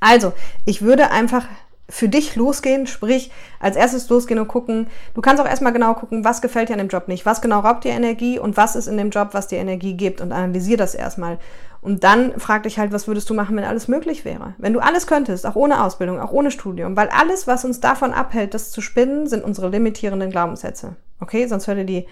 Also, 0.00 0.32
ich 0.64 0.82
würde 0.82 1.10
einfach 1.10 1.46
für 1.88 2.08
dich 2.08 2.34
losgehen, 2.34 2.86
sprich, 2.86 3.30
als 3.60 3.76
erstes 3.76 4.08
losgehen 4.08 4.40
und 4.40 4.48
gucken. 4.48 4.88
Du 5.14 5.20
kannst 5.20 5.40
auch 5.40 5.46
erstmal 5.46 5.72
genau 5.72 5.94
gucken, 5.94 6.24
was 6.24 6.42
gefällt 6.42 6.68
dir 6.68 6.72
an 6.72 6.80
dem 6.80 6.88
Job 6.88 7.06
nicht, 7.06 7.24
was 7.24 7.40
genau 7.40 7.60
raubt 7.60 7.84
dir 7.84 7.92
Energie 7.92 8.38
und 8.38 8.56
was 8.56 8.74
ist 8.74 8.88
in 8.88 8.96
dem 8.96 9.10
Job, 9.10 9.28
was 9.32 9.46
dir 9.46 9.58
Energie 9.58 9.94
gibt 9.94 10.20
und 10.20 10.32
analysier 10.32 10.76
das 10.76 10.94
erstmal. 10.94 11.38
Und 11.82 12.02
dann 12.02 12.40
frag 12.40 12.64
dich 12.64 12.80
halt, 12.80 12.92
was 12.92 13.06
würdest 13.06 13.30
du 13.30 13.34
machen, 13.34 13.56
wenn 13.56 13.62
alles 13.62 13.86
möglich 13.86 14.24
wäre? 14.24 14.54
Wenn 14.58 14.72
du 14.72 14.80
alles 14.80 15.06
könntest, 15.06 15.46
auch 15.46 15.54
ohne 15.54 15.84
Ausbildung, 15.84 16.20
auch 16.20 16.32
ohne 16.32 16.50
Studium, 16.50 16.96
weil 16.96 17.08
alles, 17.08 17.46
was 17.46 17.64
uns 17.64 17.78
davon 17.78 18.12
abhält, 18.12 18.54
das 18.54 18.72
zu 18.72 18.80
spinnen, 18.80 19.28
sind 19.28 19.44
unsere 19.44 19.68
limitierenden 19.68 20.30
Glaubenssätze. 20.30 20.96
Okay, 21.20 21.46
sonst 21.46 21.68
dir 21.68 21.84
die 21.84 22.06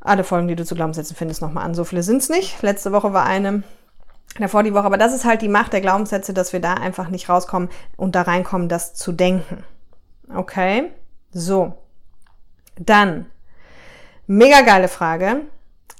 alle 0.00 0.24
Folgen, 0.24 0.48
die 0.48 0.56
du 0.56 0.64
zu 0.64 0.74
Glaubenssätzen 0.74 1.16
findest, 1.16 1.42
nochmal 1.42 1.64
an. 1.64 1.74
So 1.74 1.84
viele 1.84 2.02
sind 2.02 2.18
es 2.18 2.28
nicht. 2.28 2.62
Letzte 2.62 2.92
Woche 2.92 3.12
war 3.12 3.26
eine, 3.26 3.62
davor 4.38 4.62
die 4.62 4.74
Woche. 4.74 4.84
Aber 4.84 4.98
das 4.98 5.14
ist 5.14 5.24
halt 5.24 5.42
die 5.42 5.48
Macht 5.48 5.72
der 5.72 5.80
Glaubenssätze, 5.80 6.32
dass 6.32 6.52
wir 6.52 6.60
da 6.60 6.74
einfach 6.74 7.08
nicht 7.08 7.28
rauskommen 7.28 7.68
und 7.96 8.14
da 8.14 8.22
reinkommen, 8.22 8.68
das 8.68 8.94
zu 8.94 9.12
denken. 9.12 9.64
Okay? 10.34 10.90
So. 11.30 11.74
Dann. 12.76 13.26
Mega 14.26 14.60
geile 14.60 14.88
Frage. 14.88 15.42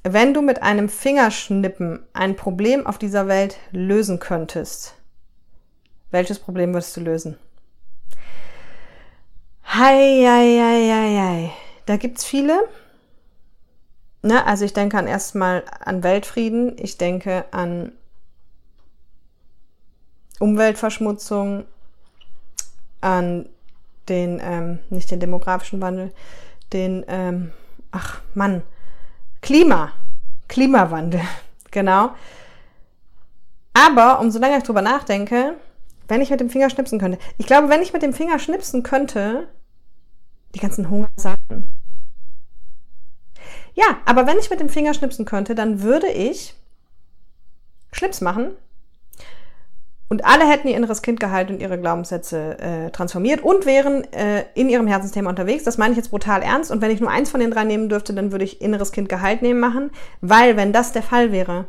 Wenn 0.05 0.33
du 0.33 0.43
mit 0.43 0.63
einem 0.63 0.89
Fingerschnippen 0.89 2.07
ein 2.13 2.37
Problem 2.37 2.87
auf 2.87 2.99
dieser 2.99 3.27
Welt 3.27 3.57
lösen 3.73 4.21
könntest, 4.21 4.95
welches 6.11 6.39
Problem 6.39 6.73
würdest 6.73 6.97
du 6.97 7.01
lösen? 7.01 7.39
Hei, 9.65 10.25
hei, 10.25 10.59
hei, 10.59 10.89
hei, 10.91 11.21
hei. 11.21 11.53
Da 11.85 11.97
gibt's 11.97 12.25
viele. 12.25 12.59
Ne, 14.29 14.47
also 14.47 14.67
ich 14.67 14.75
denke 14.75 14.99
an 14.99 15.07
erstmal 15.07 15.65
an 15.83 16.03
Weltfrieden, 16.03 16.77
ich 16.79 16.99
denke 16.99 17.47
an 17.51 17.93
Umweltverschmutzung, 20.39 21.65
an 23.01 23.49
den, 24.11 24.39
ähm, 24.45 24.81
nicht 24.91 25.11
den 25.11 25.21
demografischen 25.21 25.81
Wandel, 25.81 26.13
den, 26.75 27.07
ähm, 27.09 27.53
ach 27.91 28.21
Mann, 28.35 28.61
Klima, 29.41 29.93
Klimawandel, 30.47 31.23
genau. 31.71 32.11
Aber 33.73 34.21
umso 34.21 34.39
länger 34.39 34.59
ich 34.59 34.65
drüber 34.65 34.83
nachdenke, 34.83 35.55
wenn 36.07 36.21
ich 36.21 36.29
mit 36.29 36.41
dem 36.41 36.51
Finger 36.51 36.69
schnipsen 36.69 36.99
könnte, 36.99 37.19
ich 37.39 37.47
glaube, 37.47 37.71
wenn 37.71 37.81
ich 37.81 37.95
mit 37.95 38.03
dem 38.03 38.13
Finger 38.13 38.39
schnipsen 38.39 38.83
könnte, 38.83 39.49
die 40.55 40.61
ganzen 40.61 40.91
Hungersachen, 40.91 41.79
ja, 43.79 43.99
aber 44.07 44.27
wenn 44.27 44.39
ich 44.39 44.51
mit 44.51 44.59
dem 44.59 44.69
Finger 44.69 44.93
schnipsen 44.93 45.25
könnte, 45.25 45.55
dann 45.55 45.83
würde 45.83 46.09
ich 46.09 46.55
Schlips 47.93 48.21
machen 48.21 48.57
und 50.09 50.25
alle 50.25 50.49
hätten 50.49 50.67
ihr 50.67 50.77
inneres 50.77 51.03
Kind 51.03 51.21
geheilt 51.21 51.49
und 51.49 51.61
ihre 51.61 51.79
Glaubenssätze 51.79 52.59
äh, 52.59 52.91
transformiert 52.91 53.43
und 53.45 53.67
wären 53.67 54.11
äh, 54.13 54.45
in 54.55 54.69
ihrem 54.69 54.89
Herzensthema 54.89 55.31
unterwegs. 55.31 55.63
Das 55.63 55.79
meine 55.79 55.93
ich 55.93 55.97
jetzt 55.97 56.11
brutal 56.11 56.43
ernst. 56.43 56.73
Und 56.73 56.81
wenn 56.81 56.91
ich 56.91 57.01
nur 57.01 57.11
eins 57.11 57.31
von 57.31 57.39
den 57.39 57.53
drei 57.53 57.65
nehmen 57.65 57.89
dürfte, 57.89 58.15
dann 58.15 58.33
würde 58.33 58.45
ich 58.45 58.61
inneres 58.61 58.91
Kind 58.91 59.09
geheilt 59.09 59.43
nehmen 59.43 59.61
machen, 59.61 59.91
weil 60.21 60.57
wenn 60.57 60.73
das 60.73 60.93
der 60.93 61.03
Fall 61.03 61.31
wäre, 61.31 61.67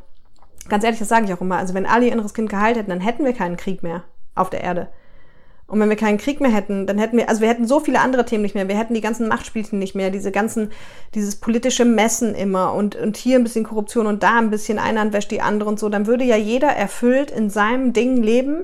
ganz 0.67 0.83
ehrlich, 0.83 0.99
das 0.99 1.09
sage 1.09 1.25
ich 1.25 1.33
auch 1.33 1.41
immer, 1.41 1.57
also 1.57 1.75
wenn 1.75 1.85
alle 1.85 2.05
ihr 2.05 2.13
inneres 2.13 2.33
Kind 2.33 2.49
geheilt 2.49 2.77
hätten, 2.77 2.89
dann 2.89 3.01
hätten 3.01 3.23
wir 3.23 3.33
keinen 3.33 3.57
Krieg 3.57 3.83
mehr 3.83 4.03
auf 4.33 4.49
der 4.49 4.63
Erde. 4.63 4.87
Und 5.69 5.79
wenn 5.79 5.89
wir 5.89 5.95
keinen 5.95 6.17
Krieg 6.17 6.41
mehr 6.41 6.51
hätten, 6.51 6.87
dann 6.87 6.97
hätten 6.97 7.15
wir, 7.15 7.29
also 7.29 7.41
wir 7.41 7.47
hätten 7.47 7.67
so 7.67 7.79
viele 7.79 8.01
andere 8.01 8.25
Themen 8.25 8.41
nicht 8.41 8.55
mehr. 8.55 8.67
Wir 8.67 8.77
hätten 8.77 8.95
die 8.95 9.01
ganzen 9.01 9.27
Machtspielchen 9.27 9.77
nicht 9.77 9.93
mehr, 9.93 10.09
diese 10.09 10.31
ganzen, 10.31 10.71
dieses 11.13 11.35
politische 11.35 11.85
Messen 11.85 12.33
immer 12.33 12.73
und, 12.73 12.95
und 12.95 13.17
hier 13.17 13.37
ein 13.37 13.43
bisschen 13.43 13.63
Korruption 13.63 14.07
und 14.07 14.23
da 14.23 14.39
ein 14.39 14.49
bisschen 14.49 14.79
eine 14.79 14.99
Hand 14.99 15.13
wäscht 15.13 15.29
die 15.29 15.41
andere 15.41 15.69
und 15.69 15.79
so. 15.79 15.87
Dann 15.89 16.07
würde 16.07 16.23
ja 16.23 16.35
jeder 16.35 16.69
erfüllt 16.69 17.29
in 17.29 17.51
seinem 17.51 17.93
Ding 17.93 18.17
leben. 18.21 18.63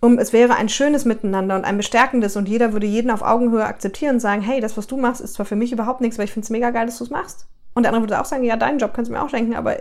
Um, 0.00 0.18
es 0.18 0.32
wäre 0.32 0.54
ein 0.54 0.68
schönes 0.68 1.04
Miteinander 1.04 1.56
und 1.56 1.64
ein 1.64 1.76
bestärkendes 1.76 2.36
und 2.36 2.48
jeder 2.48 2.72
würde 2.72 2.86
jeden 2.86 3.10
auf 3.10 3.22
Augenhöhe 3.22 3.64
akzeptieren 3.64 4.16
und 4.16 4.20
sagen, 4.20 4.42
hey, 4.42 4.60
das, 4.60 4.76
was 4.76 4.86
du 4.86 4.96
machst, 4.96 5.20
ist 5.20 5.34
zwar 5.34 5.46
für 5.46 5.56
mich 5.56 5.72
überhaupt 5.72 6.00
nichts, 6.00 6.18
aber 6.18 6.24
ich 6.24 6.32
finde 6.32 6.44
es 6.44 6.50
mega 6.50 6.70
geil, 6.70 6.86
dass 6.86 6.98
du 6.98 7.04
es 7.04 7.10
machst. 7.10 7.46
Und 7.74 7.82
der 7.82 7.90
andere 7.90 8.04
würde 8.04 8.20
auch 8.20 8.24
sagen, 8.24 8.44
ja, 8.44 8.56
deinen 8.56 8.78
Job 8.78 8.92
kannst 8.94 9.08
du 9.08 9.14
mir 9.14 9.22
auch 9.22 9.30
schenken, 9.30 9.56
aber 9.56 9.76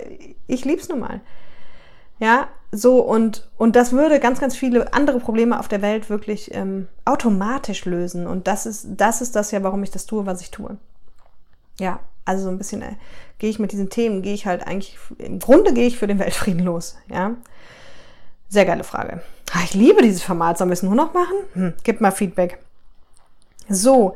ich 0.48 0.66
lieb's 0.66 0.90
nun 0.90 1.00
mal. 1.00 1.22
Ja, 2.20 2.48
so 2.72 3.00
und, 3.00 3.50
und 3.58 3.76
das 3.76 3.92
würde 3.92 4.20
ganz, 4.20 4.40
ganz 4.40 4.56
viele 4.56 4.94
andere 4.94 5.20
Probleme 5.20 5.60
auf 5.60 5.68
der 5.68 5.82
Welt 5.82 6.10
wirklich 6.10 6.54
ähm, 6.54 6.88
automatisch 7.06 7.86
lösen. 7.86 8.28
Und 8.28 8.48
das 8.48 8.66
ist, 8.66 8.88
das 8.98 9.22
ist 9.22 9.36
das 9.36 9.52
ja, 9.52 9.64
warum 9.64 9.84
ich 9.84 9.92
das 9.92 10.06
tue, 10.06 10.26
was 10.26 10.42
ich 10.42 10.52
tue. 10.52 10.78
Ja, 11.80 12.00
also 12.26 12.46
so 12.46 12.50
ein 12.50 12.58
bisschen 12.58 12.82
äh, 12.82 12.96
gehe 13.40 13.50
ich 13.50 13.60
mit 13.60 13.72
diesen 13.72 13.90
Themen, 13.90 14.22
gehe 14.22 14.34
ich 14.34 14.46
halt 14.46 14.68
eigentlich, 14.68 14.98
im 15.18 15.40
Grunde 15.40 15.74
gehe 15.74 15.88
ich 15.88 15.98
für 15.98 16.08
den 16.08 16.20
Weltfrieden 16.20 16.64
los. 16.66 16.98
Ja, 17.10 17.36
sehr 18.50 18.66
geile 18.66 18.84
Frage. 18.84 19.22
Ah, 19.54 19.62
ich 19.64 19.74
liebe 19.74 20.02
dieses 20.02 20.24
Format. 20.24 20.58
Sollen 20.58 20.70
wir 20.70 20.74
es 20.74 20.84
nur 20.84 20.96
noch 20.96 21.14
machen? 21.14 21.36
Hm, 21.54 21.74
gib 21.84 22.02
mal 22.02 22.12
Feedback. 22.12 22.60
So, 23.70 24.16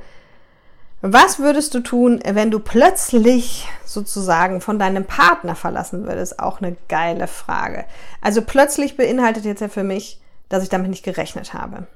was 1.02 1.40
würdest 1.40 1.74
du 1.74 1.80
tun, 1.80 2.20
wenn 2.24 2.52
du 2.52 2.60
plötzlich 2.60 3.68
sozusagen 3.86 4.62
von 4.62 4.78
deinem 4.78 5.06
Partner 5.06 5.56
verlassen 5.56 6.06
würdest? 6.06 6.40
Auch 6.40 6.62
eine 6.62 6.78
geile 6.90 7.28
Frage. 7.28 7.86
Also 8.22 8.44
plötzlich 8.44 8.98
beinhaltet 8.98 9.46
jetzt 9.46 9.62
ja 9.62 9.68
für 9.68 9.84
mich, 9.84 10.22
dass 10.50 10.64
ich 10.64 10.70
damit 10.70 10.92
nicht 10.92 11.04
gerechnet 11.04 11.54
habe. 11.54 11.88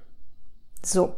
So. 0.84 1.16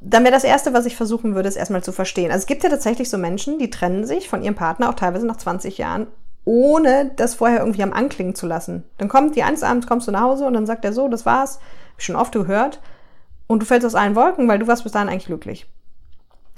Dann 0.00 0.24
wäre 0.24 0.34
das 0.34 0.44
Erste, 0.44 0.74
was 0.74 0.84
ich 0.84 0.96
versuchen 0.96 1.34
würde, 1.34 1.48
ist 1.48 1.56
erstmal 1.56 1.82
zu 1.82 1.92
verstehen. 1.92 2.30
Also 2.30 2.42
es 2.42 2.46
gibt 2.46 2.62
ja 2.64 2.70
tatsächlich 2.70 3.08
so 3.08 3.16
Menschen, 3.18 3.58
die 3.58 3.70
trennen 3.70 4.04
sich 4.04 4.28
von 4.28 4.42
ihrem 4.42 4.54
Partner 4.54 4.90
auch 4.90 4.94
teilweise 4.94 5.26
nach 5.26 5.36
20 5.36 5.78
Jahren, 5.78 6.06
ohne 6.44 7.12
das 7.16 7.34
vorher 7.34 7.60
irgendwie 7.60 7.82
am 7.82 7.92
Anklingen 7.92 8.34
zu 8.34 8.46
lassen. 8.46 8.84
Dann 8.98 9.08
kommt 9.08 9.36
die 9.36 9.42
eines 9.42 9.62
Abends, 9.62 9.86
kommst 9.86 10.06
du 10.06 10.12
nach 10.12 10.20
Hause 10.20 10.44
und 10.44 10.52
dann 10.52 10.66
sagt 10.66 10.84
er 10.84 10.92
so, 10.92 11.08
das 11.08 11.24
war's, 11.24 11.56
hab 11.56 11.98
ich 11.98 12.04
schon 12.04 12.16
oft 12.16 12.32
gehört. 12.32 12.80
Und 13.46 13.60
du 13.60 13.66
fällst 13.66 13.86
aus 13.86 13.94
allen 13.94 14.16
Wolken, 14.16 14.48
weil 14.48 14.58
du 14.58 14.66
warst 14.66 14.82
bis 14.82 14.92
dahin 14.92 15.08
eigentlich 15.08 15.26
glücklich. 15.26 15.66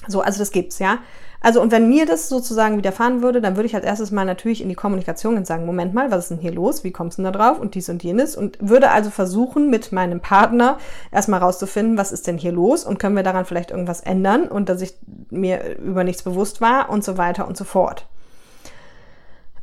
So, 0.09 0.21
also 0.21 0.39
das 0.41 0.51
gibt's, 0.51 0.79
ja. 0.79 0.99
Also, 1.41 1.63
und 1.63 1.71
wenn 1.71 1.89
mir 1.89 2.05
das 2.05 2.29
sozusagen 2.29 2.79
widerfahren 2.79 3.23
würde, 3.23 3.41
dann 3.41 3.55
würde 3.55 3.67
ich 3.67 3.75
als 3.77 3.85
erstes 3.85 4.11
mal 4.11 4.25
natürlich 4.25 4.61
in 4.61 4.69
die 4.69 4.75
Kommunikation 4.75 5.37
und 5.37 5.47
sagen, 5.47 5.67
Moment 5.67 5.95
mal, 5.95 6.11
was 6.11 6.25
ist 6.25 6.31
denn 6.31 6.39
hier 6.39 6.53
los? 6.53 6.83
Wie 6.83 6.91
kommst 6.91 7.19
du 7.19 7.23
denn 7.23 7.33
da 7.33 7.39
drauf? 7.39 7.61
Und 7.61 7.77
dies 7.77 7.89
und 7.89 8.03
jenes. 8.03 8.37
Und 8.37 8.59
würde 8.61 8.91
also 8.91 9.11
versuchen, 9.11 9.71
mit 9.71 9.93
meinem 9.93 10.21
Partner 10.21 10.79
erstmal 11.13 11.39
rauszufinden, 11.39 11.97
was 11.97 12.11
ist 12.11 12.27
denn 12.27 12.39
hier 12.39 12.51
los? 12.51 12.85
Und 12.85 12.99
können 12.99 13.15
wir 13.15 13.23
daran 13.23 13.45
vielleicht 13.45 13.71
irgendwas 13.71 14.01
ändern? 14.01 14.49
Und 14.49 14.69
dass 14.69 14.83
ich 14.83 14.95
mir 15.31 15.79
über 15.79 16.03
nichts 16.03 16.23
bewusst 16.23 16.61
war 16.61 16.91
und 16.91 17.05
so 17.05 17.19
weiter 17.19 17.47
und 17.47 17.57
so 17.57 17.65
fort. 17.65 18.07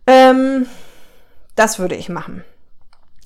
Ähm, 0.07 0.67
das 1.55 1.77
würde 1.79 1.95
ich 1.95 2.07
machen. 2.07 2.45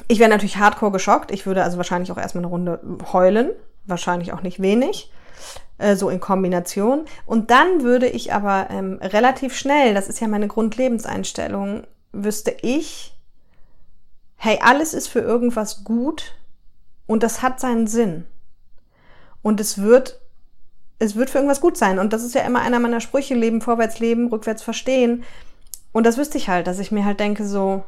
Ich 0.08 0.18
wäre 0.18 0.30
natürlich 0.30 0.58
hardcore 0.58 0.92
geschockt. 0.92 1.30
Ich 1.30 1.46
würde 1.46 1.64
also 1.64 1.78
wahrscheinlich 1.78 2.12
auch 2.12 2.18
erstmal 2.18 2.44
eine 2.44 2.52
Runde 2.52 2.80
heulen. 3.14 3.52
Wahrscheinlich 3.86 4.34
auch 4.34 4.42
nicht 4.42 4.60
wenig. 4.60 5.12
Äh, 5.80 5.96
so 5.96 6.10
in 6.10 6.20
Kombination. 6.20 7.06
Und 7.26 7.50
dann 7.52 7.82
würde 7.82 8.08
ich 8.08 8.34
aber 8.34 8.68
ähm, 8.70 9.00
relativ 9.02 9.56
schnell, 9.56 9.94
das 9.94 10.08
ist 10.08 10.20
ja 10.20 10.28
meine 10.28 10.48
Grundlebenseinstellung, 10.48 11.84
wüsste 12.12 12.56
ich, 12.62 13.16
hey, 14.36 14.60
alles 14.62 14.94
ist 14.94 15.08
für 15.08 15.20
irgendwas 15.20 15.84
gut 15.84 16.36
und 17.08 17.24
das 17.24 17.42
hat 17.42 17.60
seinen 17.60 17.88
Sinn. 17.88 18.26
Und 19.42 19.60
es 19.60 19.82
wird, 19.82 20.20
es 21.00 21.16
wird 21.16 21.30
für 21.30 21.38
irgendwas 21.38 21.62
gut 21.62 21.78
sein. 21.78 21.98
Und 21.98 22.14
das 22.14 22.24
ist 22.24 22.36
ja 22.36 22.42
immer 22.42 22.62
einer 22.62 22.80
meiner 22.80 23.02
Sprüche, 23.02 23.36
Leben 23.36 23.62
vorwärts 23.62 24.00
leben, 24.00 24.28
rückwärts 24.28 24.62
verstehen. 24.62 25.24
Und 25.92 26.06
das 26.06 26.18
wüsste 26.18 26.38
ich 26.38 26.50
halt, 26.50 26.68
dass 26.68 26.80
ich 26.80 26.92
mir 26.92 27.06
halt 27.06 27.20
denke, 27.20 27.48
so, 27.48 27.84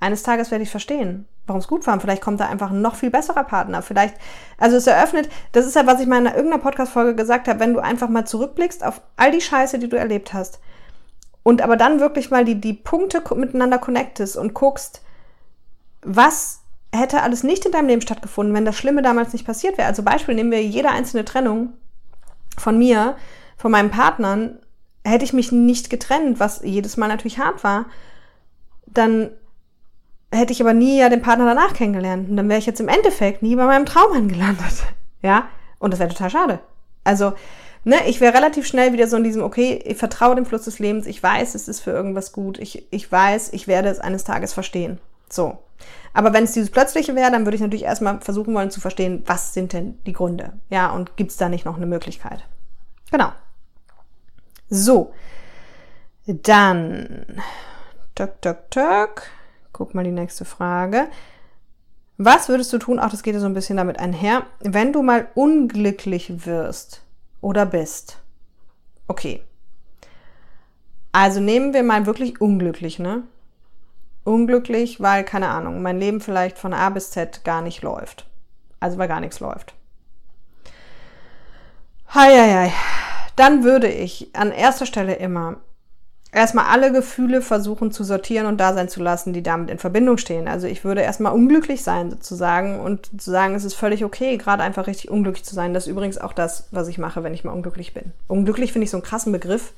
eines 0.00 0.22
Tages 0.22 0.50
werde 0.50 0.64
ich 0.64 0.70
verstehen, 0.70 1.28
warum 1.46 1.60
es 1.60 1.68
gut 1.68 1.86
war. 1.86 1.94
Und 1.94 2.00
vielleicht 2.00 2.22
kommt 2.22 2.40
da 2.40 2.48
einfach 2.48 2.70
ein 2.70 2.80
noch 2.80 2.96
viel 2.96 3.10
besserer 3.10 3.44
Partner. 3.44 3.82
Vielleicht, 3.82 4.14
also 4.58 4.76
es 4.76 4.86
eröffnet, 4.86 5.28
das 5.52 5.66
ist 5.66 5.76
ja, 5.76 5.86
was 5.86 6.00
ich 6.00 6.06
mal 6.06 6.18
in 6.18 6.26
irgendeiner 6.26 6.62
Podcast-Folge 6.62 7.14
gesagt 7.14 7.48
habe, 7.48 7.60
wenn 7.60 7.74
du 7.74 7.80
einfach 7.80 8.08
mal 8.08 8.24
zurückblickst 8.24 8.84
auf 8.84 9.02
all 9.16 9.30
die 9.30 9.40
Scheiße, 9.40 9.78
die 9.78 9.88
du 9.88 9.98
erlebt 9.98 10.32
hast. 10.32 10.60
Und 11.42 11.62
aber 11.62 11.76
dann 11.76 12.00
wirklich 12.00 12.30
mal 12.30 12.44
die, 12.44 12.60
die 12.60 12.74
Punkte 12.74 13.22
miteinander 13.34 13.78
connectest 13.78 14.36
und 14.36 14.54
guckst, 14.54 15.02
was 16.02 16.60
hätte 16.94 17.22
alles 17.22 17.42
nicht 17.42 17.64
in 17.66 17.72
deinem 17.72 17.88
Leben 17.88 18.02
stattgefunden, 18.02 18.54
wenn 18.54 18.64
das 18.64 18.76
Schlimme 18.76 19.02
damals 19.02 19.32
nicht 19.32 19.46
passiert 19.46 19.78
wäre. 19.78 19.88
Also 19.88 20.02
Beispiel 20.02 20.34
nehmen 20.34 20.50
wir 20.50 20.62
jede 20.62 20.90
einzelne 20.90 21.24
Trennung 21.24 21.74
von 22.58 22.78
mir, 22.78 23.16
von 23.56 23.70
meinen 23.70 23.90
Partnern, 23.90 24.58
hätte 25.04 25.24
ich 25.24 25.32
mich 25.32 25.52
nicht 25.52 25.88
getrennt, 25.88 26.40
was 26.40 26.62
jedes 26.62 26.96
Mal 26.96 27.08
natürlich 27.08 27.38
hart 27.38 27.64
war, 27.64 27.86
dann 28.86 29.30
hätte 30.32 30.52
ich 30.52 30.60
aber 30.60 30.72
nie 30.72 30.98
ja 30.98 31.08
den 31.08 31.22
Partner 31.22 31.46
danach 31.46 31.74
kennengelernt. 31.74 32.28
Und 32.30 32.36
dann 32.36 32.48
wäre 32.48 32.58
ich 32.58 32.66
jetzt 32.66 32.80
im 32.80 32.88
Endeffekt 32.88 33.42
nie 33.42 33.56
bei 33.56 33.66
meinem 33.66 33.86
Traum 33.86 34.28
gelandet. 34.28 34.84
Ja, 35.22 35.48
und 35.78 35.92
das 35.92 36.00
wäre 36.00 36.08
total 36.08 36.30
schade. 36.30 36.60
Also, 37.04 37.34
ne, 37.84 37.96
ich 38.06 38.22
wäre 38.22 38.32
relativ 38.32 38.66
schnell 38.66 38.94
wieder 38.94 39.06
so 39.06 39.18
in 39.18 39.22
diesem, 39.22 39.42
okay, 39.42 39.78
ich 39.84 39.98
vertraue 39.98 40.34
dem 40.34 40.46
Fluss 40.46 40.62
des 40.62 40.78
Lebens, 40.78 41.04
ich 41.04 41.22
weiß, 41.22 41.54
es 41.54 41.68
ist 41.68 41.80
für 41.80 41.90
irgendwas 41.90 42.32
gut, 42.32 42.58
ich, 42.58 42.90
ich 42.90 43.12
weiß, 43.12 43.52
ich 43.52 43.68
werde 43.68 43.90
es 43.90 44.00
eines 44.00 44.24
Tages 44.24 44.54
verstehen. 44.54 44.98
So. 45.28 45.58
Aber 46.14 46.32
wenn 46.32 46.44
es 46.44 46.52
dieses 46.52 46.70
Plötzliche 46.70 47.14
wäre, 47.14 47.30
dann 47.30 47.44
würde 47.44 47.54
ich 47.54 47.60
natürlich 47.60 47.84
erstmal 47.84 48.20
versuchen 48.20 48.54
wollen 48.54 48.70
zu 48.70 48.80
verstehen, 48.80 49.22
was 49.26 49.52
sind 49.52 49.74
denn 49.74 49.98
die 50.06 50.14
Gründe? 50.14 50.54
Ja, 50.70 50.90
und 50.90 51.18
gibt 51.18 51.32
es 51.32 51.36
da 51.36 51.50
nicht 51.50 51.66
noch 51.66 51.76
eine 51.76 51.84
Möglichkeit? 51.84 52.46
Genau. 53.10 53.32
So. 54.70 55.12
Dann. 56.26 57.26
Tök, 58.14 58.40
tök, 58.40 58.70
tök. 58.70 59.30
Guck 59.72 59.94
mal 59.94 60.04
die 60.04 60.10
nächste 60.10 60.44
Frage. 60.44 61.08
Was 62.18 62.48
würdest 62.48 62.72
du 62.72 62.78
tun? 62.78 62.98
Auch 62.98 63.10
das 63.10 63.22
geht 63.22 63.34
ja 63.34 63.40
so 63.40 63.46
ein 63.46 63.54
bisschen 63.54 63.76
damit 63.76 63.98
einher. 63.98 64.44
Wenn 64.60 64.92
du 64.92 65.02
mal 65.02 65.28
unglücklich 65.34 66.44
wirst 66.44 67.02
oder 67.40 67.64
bist. 67.64 68.18
Okay. 69.08 69.42
Also 71.12 71.40
nehmen 71.40 71.72
wir 71.72 71.82
mal 71.82 72.06
wirklich 72.06 72.40
unglücklich, 72.40 72.98
ne? 72.98 73.22
Unglücklich, 74.24 75.00
weil, 75.00 75.24
keine 75.24 75.48
Ahnung, 75.48 75.82
mein 75.82 75.98
Leben 75.98 76.20
vielleicht 76.20 76.58
von 76.58 76.74
A 76.74 76.90
bis 76.90 77.10
Z 77.10 77.42
gar 77.42 77.62
nicht 77.62 77.82
läuft. 77.82 78.26
Also 78.80 78.98
weil 78.98 79.08
gar 79.08 79.20
nichts 79.20 79.40
läuft. 79.40 79.74
Heieiei. 82.12 82.72
Dann 83.36 83.64
würde 83.64 83.88
ich 83.88 84.28
an 84.34 84.52
erster 84.52 84.84
Stelle 84.84 85.14
immer 85.14 85.56
erstmal 86.32 86.66
alle 86.66 86.92
Gefühle 86.92 87.42
versuchen 87.42 87.90
zu 87.90 88.04
sortieren 88.04 88.46
und 88.46 88.58
da 88.58 88.72
sein 88.74 88.88
zu 88.88 89.02
lassen, 89.02 89.32
die 89.32 89.42
damit 89.42 89.70
in 89.70 89.78
Verbindung 89.78 90.16
stehen. 90.18 90.48
Also 90.48 90.66
ich 90.66 90.84
würde 90.84 91.00
erstmal 91.00 91.32
unglücklich 91.32 91.82
sein 91.82 92.10
sozusagen 92.10 92.80
und 92.80 93.20
zu 93.20 93.30
sagen, 93.30 93.54
es 93.54 93.64
ist 93.64 93.74
völlig 93.74 94.04
okay, 94.04 94.36
gerade 94.36 94.62
einfach 94.62 94.86
richtig 94.86 95.10
unglücklich 95.10 95.44
zu 95.44 95.54
sein. 95.54 95.74
Das 95.74 95.86
ist 95.86 95.90
übrigens 95.90 96.18
auch 96.18 96.32
das, 96.32 96.68
was 96.70 96.88
ich 96.88 96.98
mache, 96.98 97.22
wenn 97.24 97.34
ich 97.34 97.44
mal 97.44 97.52
unglücklich 97.52 97.94
bin. 97.94 98.12
Unglücklich 98.28 98.72
finde 98.72 98.84
ich 98.84 98.90
so 98.90 98.96
einen 98.96 99.04
krassen 99.04 99.32
Begriff 99.32 99.72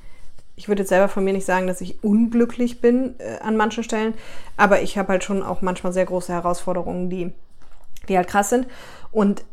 ich 0.55 0.69
würde 0.69 0.83
jetzt 0.83 0.91
selber 0.91 1.09
von 1.09 1.25
mir 1.25 1.33
nicht 1.33 1.47
sagen, 1.47 1.67
dass 1.67 1.81
ich 1.81 2.05
unglücklich 2.05 2.81
bin 2.81 3.15
äh, 3.19 3.39
an 3.41 3.57
manchen 3.57 3.85
Stellen, 3.85 4.15
aber 4.57 4.83
ich 4.83 4.99
habe 4.99 5.09
halt 5.09 5.25
schon 5.25 5.43
auch 5.43 5.63
manchmal 5.63 5.93
sehr 5.93 6.05
große 6.05 6.33
Herausforderungen, 6.33 7.09
die, 7.09 7.33
die 8.09 8.17
halt 8.17 8.29
krass 8.29 8.51
sind. 8.51 8.67
Und 9.11 9.45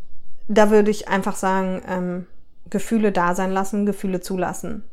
da 0.48 0.70
würde 0.70 0.92
ich 0.92 1.08
einfach 1.08 1.36
sagen, 1.36 1.82
ähm, 1.88 2.28
Gefühle 2.70 3.12
da 3.12 3.34
sein 3.34 3.52
lassen, 3.52 3.86
Gefühle 3.86 4.20
zulassen. 4.22 4.84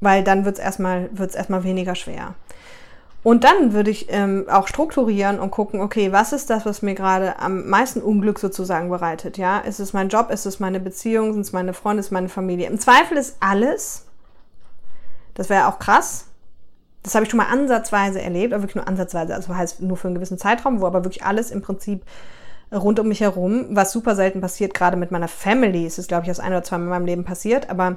Weil 0.00 0.22
dann 0.22 0.44
wird 0.44 0.58
es 0.58 0.64
erstmal, 0.64 1.08
wird's 1.12 1.34
erstmal 1.34 1.64
weniger 1.64 1.94
schwer. 1.94 2.34
Und 3.24 3.44
dann 3.44 3.72
würde 3.72 3.90
ich 3.90 4.06
ähm, 4.10 4.46
auch 4.48 4.68
strukturieren 4.68 5.40
und 5.40 5.50
gucken, 5.50 5.80
okay, 5.80 6.12
was 6.12 6.32
ist 6.32 6.50
das, 6.50 6.64
was 6.64 6.82
mir 6.82 6.94
gerade 6.94 7.38
am 7.40 7.68
meisten 7.68 8.00
Unglück 8.00 8.38
sozusagen 8.38 8.88
bereitet? 8.90 9.38
Ja, 9.38 9.58
ist 9.58 9.80
es 9.80 9.92
mein 9.92 10.08
Job, 10.08 10.30
ist 10.30 10.46
es 10.46 10.60
meine 10.60 10.78
Beziehung, 10.78 11.32
sind 11.32 11.42
es 11.42 11.52
meine 11.52 11.74
Freunde, 11.74 12.00
ist 12.00 12.06
es 12.06 12.12
meine 12.12 12.28
Familie? 12.28 12.68
Im 12.68 12.78
Zweifel 12.78 13.16
ist 13.16 13.36
alles, 13.40 14.06
das 15.34 15.50
wäre 15.50 15.66
auch 15.66 15.78
krass. 15.78 16.26
Das 17.02 17.14
habe 17.14 17.24
ich 17.24 17.30
schon 17.30 17.38
mal 17.38 17.46
ansatzweise 17.50 18.20
erlebt, 18.20 18.52
aber 18.52 18.62
wirklich 18.62 18.76
nur 18.76 18.88
ansatzweise. 18.88 19.34
Also 19.34 19.54
heißt 19.54 19.82
nur 19.82 19.96
für 19.96 20.08
einen 20.08 20.14
gewissen 20.14 20.38
Zeitraum, 20.38 20.80
wo 20.80 20.86
aber 20.86 21.04
wirklich 21.04 21.24
alles 21.24 21.50
im 21.50 21.62
Prinzip 21.62 22.02
rund 22.72 23.00
um 23.00 23.08
mich 23.08 23.20
herum, 23.20 23.66
was 23.70 23.92
super 23.92 24.14
selten 24.14 24.40
passiert, 24.40 24.74
gerade 24.74 24.96
mit 24.96 25.10
meiner 25.10 25.28
Family, 25.28 25.86
ist 25.86 25.98
es, 25.98 26.06
glaube 26.06 26.24
ich, 26.24 26.30
aus 26.30 26.40
ein 26.40 26.52
oder 26.52 26.62
zwei 26.62 26.78
Mal 26.78 26.84
in 26.84 26.90
meinem 26.90 27.06
Leben 27.06 27.24
passiert, 27.24 27.70
aber 27.70 27.96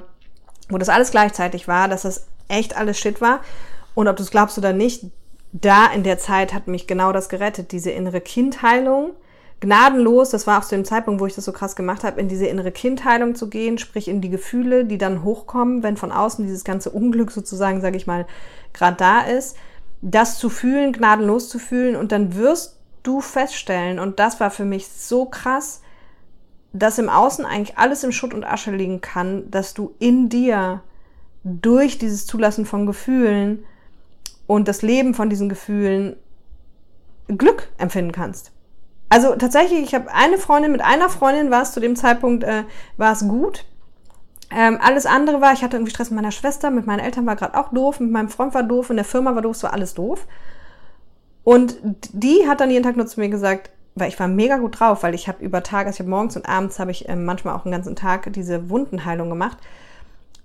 wo 0.72 0.78
das 0.78 0.88
alles 0.88 1.10
gleichzeitig 1.10 1.68
war, 1.68 1.88
dass 1.88 2.02
das 2.02 2.26
echt 2.48 2.76
alles 2.76 2.98
Shit 2.98 3.20
war. 3.20 3.40
Und 3.94 4.08
ob 4.08 4.16
du 4.16 4.22
es 4.22 4.30
glaubst 4.30 4.58
oder 4.58 4.72
nicht, 4.72 5.04
da 5.52 5.86
in 5.86 6.02
der 6.02 6.18
Zeit 6.18 6.54
hat 6.54 6.66
mich 6.66 6.86
genau 6.86 7.12
das 7.12 7.28
gerettet, 7.28 7.72
diese 7.72 7.90
innere 7.90 8.20
Kindheilung, 8.20 9.10
gnadenlos, 9.60 10.30
das 10.30 10.46
war 10.46 10.58
auch 10.58 10.64
zu 10.64 10.74
dem 10.74 10.84
Zeitpunkt, 10.84 11.20
wo 11.20 11.26
ich 11.26 11.34
das 11.34 11.44
so 11.44 11.52
krass 11.52 11.76
gemacht 11.76 12.02
habe, 12.04 12.20
in 12.20 12.28
diese 12.28 12.46
innere 12.46 12.72
Kindheilung 12.72 13.34
zu 13.34 13.48
gehen, 13.48 13.78
sprich 13.78 14.08
in 14.08 14.20
die 14.20 14.30
Gefühle, 14.30 14.86
die 14.86 14.98
dann 14.98 15.22
hochkommen, 15.22 15.82
wenn 15.82 15.96
von 15.96 16.10
außen 16.10 16.44
dieses 16.44 16.64
ganze 16.64 16.90
Unglück 16.90 17.30
sozusagen, 17.30 17.80
sage 17.80 17.96
ich 17.96 18.06
mal, 18.06 18.26
gerade 18.72 18.96
da 18.96 19.20
ist, 19.20 19.56
das 20.00 20.38
zu 20.38 20.48
fühlen, 20.48 20.92
gnadenlos 20.92 21.48
zu 21.48 21.58
fühlen 21.58 21.96
und 21.96 22.12
dann 22.12 22.34
wirst 22.34 22.78
du 23.02 23.20
feststellen, 23.20 23.98
und 23.98 24.18
das 24.18 24.40
war 24.40 24.50
für 24.50 24.64
mich 24.64 24.88
so 24.88 25.26
krass, 25.26 25.81
dass 26.72 26.98
im 26.98 27.08
Außen 27.08 27.44
eigentlich 27.44 27.78
alles 27.78 28.02
im 28.04 28.12
Schutt 28.12 28.34
und 28.34 28.44
Asche 28.44 28.70
liegen 28.70 29.00
kann, 29.00 29.50
dass 29.50 29.74
du 29.74 29.94
in 29.98 30.28
dir 30.28 30.82
durch 31.44 31.98
dieses 31.98 32.26
Zulassen 32.26 32.66
von 32.66 32.86
Gefühlen 32.86 33.64
und 34.46 34.68
das 34.68 34.82
Leben 34.82 35.14
von 35.14 35.28
diesen 35.28 35.48
Gefühlen 35.48 36.16
Glück 37.28 37.68
empfinden 37.78 38.12
kannst. 38.12 38.52
Also 39.08 39.34
tatsächlich, 39.36 39.82
ich 39.82 39.94
habe 39.94 40.12
eine 40.12 40.38
Freundin, 40.38 40.72
mit 40.72 40.80
einer 40.80 41.10
Freundin 41.10 41.50
war 41.50 41.62
es 41.62 41.72
zu 41.72 41.80
dem 41.80 41.96
Zeitpunkt, 41.96 42.44
äh, 42.44 42.64
war 42.96 43.12
es 43.12 43.20
gut. 43.28 43.66
Ähm, 44.50 44.78
alles 44.82 45.06
andere 45.06 45.40
war, 45.40 45.52
ich 45.52 45.62
hatte 45.62 45.76
irgendwie 45.76 45.90
Stress 45.90 46.10
mit 46.10 46.16
meiner 46.16 46.30
Schwester, 46.30 46.70
mit 46.70 46.86
meinen 46.86 47.00
Eltern 47.00 47.26
war 47.26 47.36
gerade 47.36 47.58
auch 47.58 47.72
doof, 47.72 48.00
mit 48.00 48.10
meinem 48.10 48.28
Freund 48.28 48.54
war 48.54 48.62
doof, 48.62 48.90
in 48.90 48.96
der 48.96 49.04
Firma 49.04 49.34
war 49.34 49.42
doof, 49.42 49.56
es 49.56 49.62
war 49.62 49.72
alles 49.72 49.94
doof. 49.94 50.26
Und 51.44 51.78
die 52.12 52.46
hat 52.46 52.60
dann 52.60 52.70
jeden 52.70 52.84
Tag 52.84 52.96
nur 52.96 53.06
zu 53.06 53.20
mir 53.20 53.28
gesagt, 53.28 53.70
weil 53.94 54.08
ich 54.08 54.18
war 54.18 54.28
mega 54.28 54.56
gut 54.56 54.80
drauf, 54.80 55.02
weil 55.02 55.14
ich 55.14 55.28
habe 55.28 55.44
über 55.44 55.62
Tage, 55.62 55.86
also 55.86 55.96
ich 55.96 56.00
habe 56.00 56.10
morgens 56.10 56.36
und 56.36 56.48
abends 56.48 56.78
habe 56.78 56.90
ich 56.90 57.08
ähm, 57.08 57.24
manchmal 57.24 57.54
auch 57.54 57.64
einen 57.64 57.72
ganzen 57.72 57.96
Tag 57.96 58.32
diese 58.32 58.70
Wundenheilung 58.70 59.28
gemacht. 59.28 59.58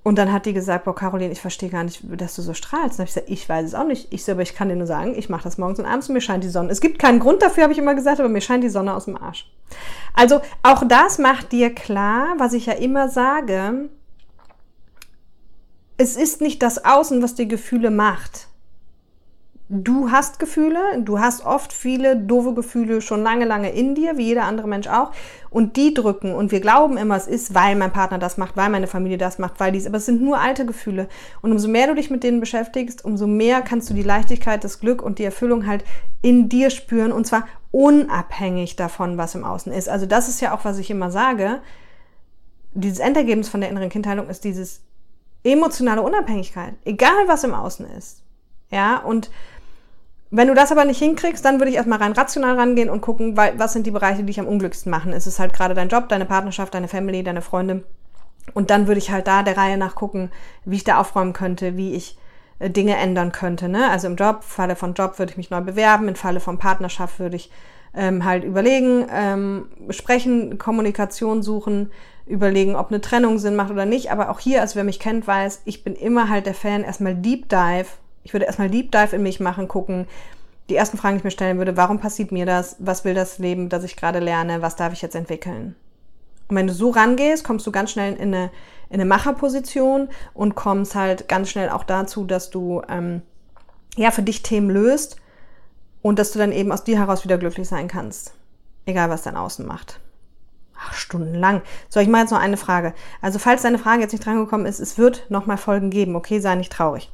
Und 0.04 0.18
dann 0.18 0.32
hat 0.32 0.46
die 0.46 0.54
gesagt, 0.54 0.86
boah, 0.86 0.96
Caroline, 0.96 1.34
ich 1.34 1.42
verstehe 1.42 1.70
gar 1.70 1.84
nicht, 1.84 2.02
dass 2.04 2.36
du 2.36 2.42
so 2.42 2.54
strahlst. 2.54 2.98
Dann 2.98 3.04
habe 3.04 3.10
ich 3.10 3.14
gesagt, 3.14 3.30
ich 3.30 3.50
weiß 3.50 3.66
es 3.66 3.76
auch 3.76 3.86
nicht. 3.86 4.08
Ich 4.14 4.24
so, 4.24 4.32
aber 4.32 4.42
ich 4.42 4.56
kann 4.56 4.70
dir 4.70 4.78
nur 4.78 4.88
sagen, 4.88 5.16
ich 5.18 5.28
mache 5.28 5.44
das 5.44 5.58
morgens 5.58 5.80
und 5.80 5.86
abends 5.86 6.08
und 6.08 6.14
mir 6.14 6.22
scheint 6.22 6.46
die 6.46 6.50
Sonne. 6.50 6.72
Es 6.72 6.80
gibt 6.80 6.98
keinen 6.98 7.20
Grund 7.20 7.42
dafür, 7.42 7.64
habe 7.64 7.74
ich 7.74 7.80
immer 7.80 7.94
gesagt, 7.94 8.22
aber 8.22 8.30
mir 8.30 8.40
scheint 8.40 8.64
die 8.64 8.70
Sonne 8.70 8.94
aus 8.94 9.06
dem 9.06 9.18
Arsch. 9.18 9.52
Also 10.14 10.40
auch 10.64 10.88
das 10.88 11.18
macht 11.18 11.52
dir 11.52 11.76
klar, 11.76 12.36
was 12.38 12.54
ich 12.54 12.68
ja 12.68 12.74
immer 12.74 13.10
sage. 13.10 13.90
Es 15.98 16.16
ist 16.16 16.40
nicht 16.40 16.62
das 16.64 16.86
Außen, 16.86 17.22
was 17.22 17.36
dir 17.36 17.46
Gefühle 17.46 17.92
macht 17.92 18.48
du 19.70 20.12
hast 20.12 20.40
Gefühle, 20.40 20.80
du 21.02 21.20
hast 21.20 21.46
oft 21.46 21.74
viele 21.74 22.16
doofe 22.16 22.54
Gefühle 22.54 23.02
schon 23.02 23.22
lange, 23.22 23.44
lange 23.44 23.72
in 23.72 23.96
dir, 23.96 24.18
wie 24.18 24.28
jeder 24.28 24.44
andere 24.44 24.68
Mensch 24.68 24.88
auch. 24.88 25.12
Und 25.50 25.76
die 25.76 25.94
drücken 25.94 26.34
und 26.34 26.52
wir 26.52 26.62
glauben 26.62 26.98
immer, 26.98 27.18
es 27.18 27.28
ist, 27.28 27.54
weil 27.54 27.76
mein 27.76 27.92
Partner 27.92 28.18
das 28.18 28.38
macht, 28.38 28.56
weil 28.56 28.70
meine 28.70 28.88
Familie 28.88 29.18
das 29.18 29.40
macht, 29.40 29.60
weil 29.60 29.74
dies, 29.74 29.86
aber 29.86 29.98
es 29.98 30.06
sind 30.06 30.22
nur 30.22 30.40
alte 30.40 30.66
Gefühle. 30.66 31.10
Und 31.42 31.52
umso 31.52 31.68
mehr 31.68 31.88
du 31.88 31.96
dich 31.96 32.10
mit 32.10 32.24
denen 32.24 32.40
beschäftigst, 32.40 33.04
umso 33.04 33.28
mehr 33.28 33.62
kannst 33.62 33.90
du 33.90 33.94
die 33.94 34.04
Leichtigkeit, 34.04 34.64
das 34.64 34.80
Glück 34.80 35.02
und 35.02 35.20
die 35.20 35.26
Erfüllung 35.26 35.68
halt 35.68 35.84
in 36.22 36.48
dir 36.48 36.70
spüren 36.70 37.12
und 37.12 37.28
zwar 37.28 37.46
unabhängig 37.72 38.78
davon, 38.78 39.18
was 39.18 39.36
im 39.36 39.44
Außen 39.44 39.74
ist. 39.74 39.90
Also 39.90 40.06
das 40.06 40.30
ist 40.30 40.40
ja 40.40 40.56
auch, 40.56 40.64
was 40.64 40.80
ich 40.80 40.90
immer 40.90 41.12
sage. 41.12 41.60
Dieses 42.74 43.00
Endergebnis 43.00 43.50
von 43.50 43.60
der 43.60 43.70
inneren 43.70 43.90
Kindheilung 43.90 44.30
ist 44.30 44.46
dieses 44.46 44.82
emotionale 45.44 46.02
Unabhängigkeit, 46.02 46.76
egal 46.86 47.28
was 47.28 47.44
im 47.44 47.54
Außen 47.54 47.86
ist. 47.98 48.24
Ja, 48.70 48.98
und 48.98 49.30
wenn 50.30 50.48
du 50.48 50.54
das 50.54 50.72
aber 50.72 50.86
nicht 50.86 51.00
hinkriegst, 51.00 51.44
dann 51.44 51.60
würde 51.60 51.70
ich 51.70 51.78
erstmal 51.78 52.00
rein 52.00 52.12
rational 52.12 52.58
rangehen 52.58 52.90
und 52.90 53.02
gucken, 53.02 53.38
was 53.38 53.74
sind 53.74 53.88
die 53.88 53.92
Bereiche, 53.92 54.20
die 54.20 54.26
dich 54.26 54.40
am 54.40 54.48
unglücklichsten 54.48 54.92
machen. 54.92 55.14
Ist 55.14 55.26
es 55.26 55.40
halt 55.40 55.54
gerade 55.54 55.74
dein 55.74 55.90
Job, 55.90 56.10
deine 56.10 56.26
Partnerschaft, 56.26 56.74
deine 56.74 56.88
Family, 56.88 57.24
deine 57.24 57.42
Freunde? 57.42 57.84
Und 58.54 58.70
dann 58.70 58.88
würde 58.88 59.00
ich 59.00 59.12
halt 59.12 59.28
da 59.28 59.44
der 59.44 59.58
Reihe 59.58 59.78
nach 59.78 59.96
gucken, 59.96 60.32
wie 60.66 60.78
ich 60.78 60.84
da 60.84 61.00
aufräumen 61.00 61.34
könnte, 61.34 61.78
wie 61.78 61.94
ich 61.94 62.18
äh, 62.60 62.70
Dinge 62.70 62.96
ändern 62.98 63.32
könnte. 63.32 63.70
Ne? 63.70 63.90
Also 63.90 64.08
im 64.08 64.16
Job, 64.16 64.44
Falle 64.44 64.76
von 64.76 64.94
Job 64.94 65.20
würde 65.20 65.32
ich 65.32 65.38
mich 65.38 65.50
neu 65.50 65.62
bewerben, 65.62 66.08
im 66.08 66.16
Falle 66.16 66.40
von 66.40 66.58
Partnerschaft 66.58 67.20
würde 67.20 67.36
ich 67.36 67.52
ähm, 67.94 68.26
halt 68.26 68.44
überlegen, 68.44 69.08
ähm, 69.12 69.68
sprechen, 69.90 70.58
Kommunikation 70.58 71.42
suchen, 71.42 71.92
überlegen, 72.26 72.76
ob 72.76 72.90
eine 72.90 73.02
Trennung 73.02 73.40
Sinn 73.40 73.56
macht 73.56 73.72
oder 73.72 73.86
nicht. 73.86 74.12
Aber 74.12 74.30
auch 74.30 74.40
hier, 74.40 74.62
also 74.62 74.76
wer 74.76 74.84
mich 74.84 75.00
kennt, 75.00 75.28
weiß, 75.28 75.62
ich 75.66 75.84
bin 75.84 75.96
immer 75.96 76.30
halt 76.30 76.46
der 76.46 76.54
Fan, 76.54 76.84
erstmal 76.84 77.16
Deep 77.16 77.50
Dive. 77.50 77.88
Ich 78.28 78.34
würde 78.34 78.46
erstmal 78.46 78.70
Deep 78.70 78.92
Dive 78.92 79.16
in 79.16 79.24
mich 79.24 79.40
machen, 79.40 79.70
gucken. 79.70 80.06
Die 80.68 80.76
ersten 80.76 80.98
Fragen, 80.98 81.16
die 81.16 81.20
ich 81.20 81.24
mir 81.24 81.32
stellen 81.32 81.60
würde, 81.60 81.78
warum 81.78 81.98
passiert 82.02 82.34
mir 82.34 82.46
das? 82.46 82.76
Was 82.78 83.06
will 83.06 83.14
das 83.14 83.40
Leben, 83.40 83.70
das 83.70 83.86
ich 83.86 83.96
gerade 83.96 84.20
lerne? 84.20 84.62
Was 84.62 84.76
darf 84.76 84.92
ich 84.92 85.02
jetzt 85.02 85.16
entwickeln? 85.16 85.78
Und 86.50 86.58
wenn 86.58 86.68
du 86.68 86.74
so 86.74 86.90
rangehst, 86.90 87.46
kommst 87.46 87.66
du 87.66 87.72
ganz 87.72 87.90
schnell 87.90 88.16
in 88.16 88.36
eine, 88.36 88.52
in 88.90 88.96
eine 88.96 89.06
Macherposition 89.06 90.10
und 90.34 90.56
kommst 90.56 90.94
halt 90.94 91.30
ganz 91.30 91.50
schnell 91.50 91.70
auch 91.70 91.86
dazu, 91.86 92.26
dass 92.26 92.50
du 92.50 92.82
ähm, 92.90 93.22
ja 93.96 94.12
für 94.12 94.24
dich 94.24 94.44
Themen 94.44 94.70
löst 94.70 95.16
und 96.02 96.20
dass 96.20 96.34
du 96.34 96.40
dann 96.40 96.52
eben 96.52 96.74
aus 96.74 96.84
dir 96.84 97.00
heraus 97.00 97.24
wieder 97.24 97.38
glücklich 97.38 97.70
sein 97.70 97.88
kannst. 97.88 98.34
Egal, 98.86 99.10
was 99.10 99.24
dein 99.24 99.38
Außen 99.38 99.66
macht. 99.66 100.02
Ach, 100.78 100.94
stundenlang. 100.94 101.62
So, 101.88 102.02
ich 102.02 102.10
mache 102.10 102.24
jetzt 102.24 102.32
noch 102.32 102.42
eine 102.42 102.58
Frage. 102.58 102.94
Also, 103.22 103.40
falls 103.40 103.62
deine 103.62 103.80
Frage 103.80 104.02
jetzt 104.02 104.12
nicht 104.12 104.26
drangekommen 104.26 104.66
ist, 104.66 104.82
es 104.82 104.98
wird 104.98 105.28
nochmal 105.30 105.58
Folgen 105.58 105.92
geben. 105.92 106.18
Okay, 106.18 106.42
sei 106.42 106.56
nicht 106.56 106.74
traurig. 106.74 107.10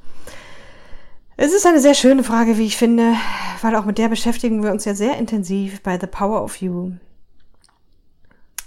Es 1.35 1.51
ist 1.51 1.65
eine 1.65 1.79
sehr 1.79 1.95
schöne 1.95 2.23
Frage, 2.23 2.59
wie 2.59 2.65
ich 2.65 2.77
finde, 2.77 3.15
weil 3.61 3.75
auch 3.75 3.85
mit 3.85 3.97
der 3.97 4.07
beschäftigen 4.07 4.61
wir 4.61 4.71
uns 4.71 4.85
ja 4.85 4.93
sehr 4.93 5.17
intensiv 5.17 5.81
bei 5.81 5.97
The 5.99 6.05
Power 6.05 6.43
of 6.43 6.57
You. 6.57 6.91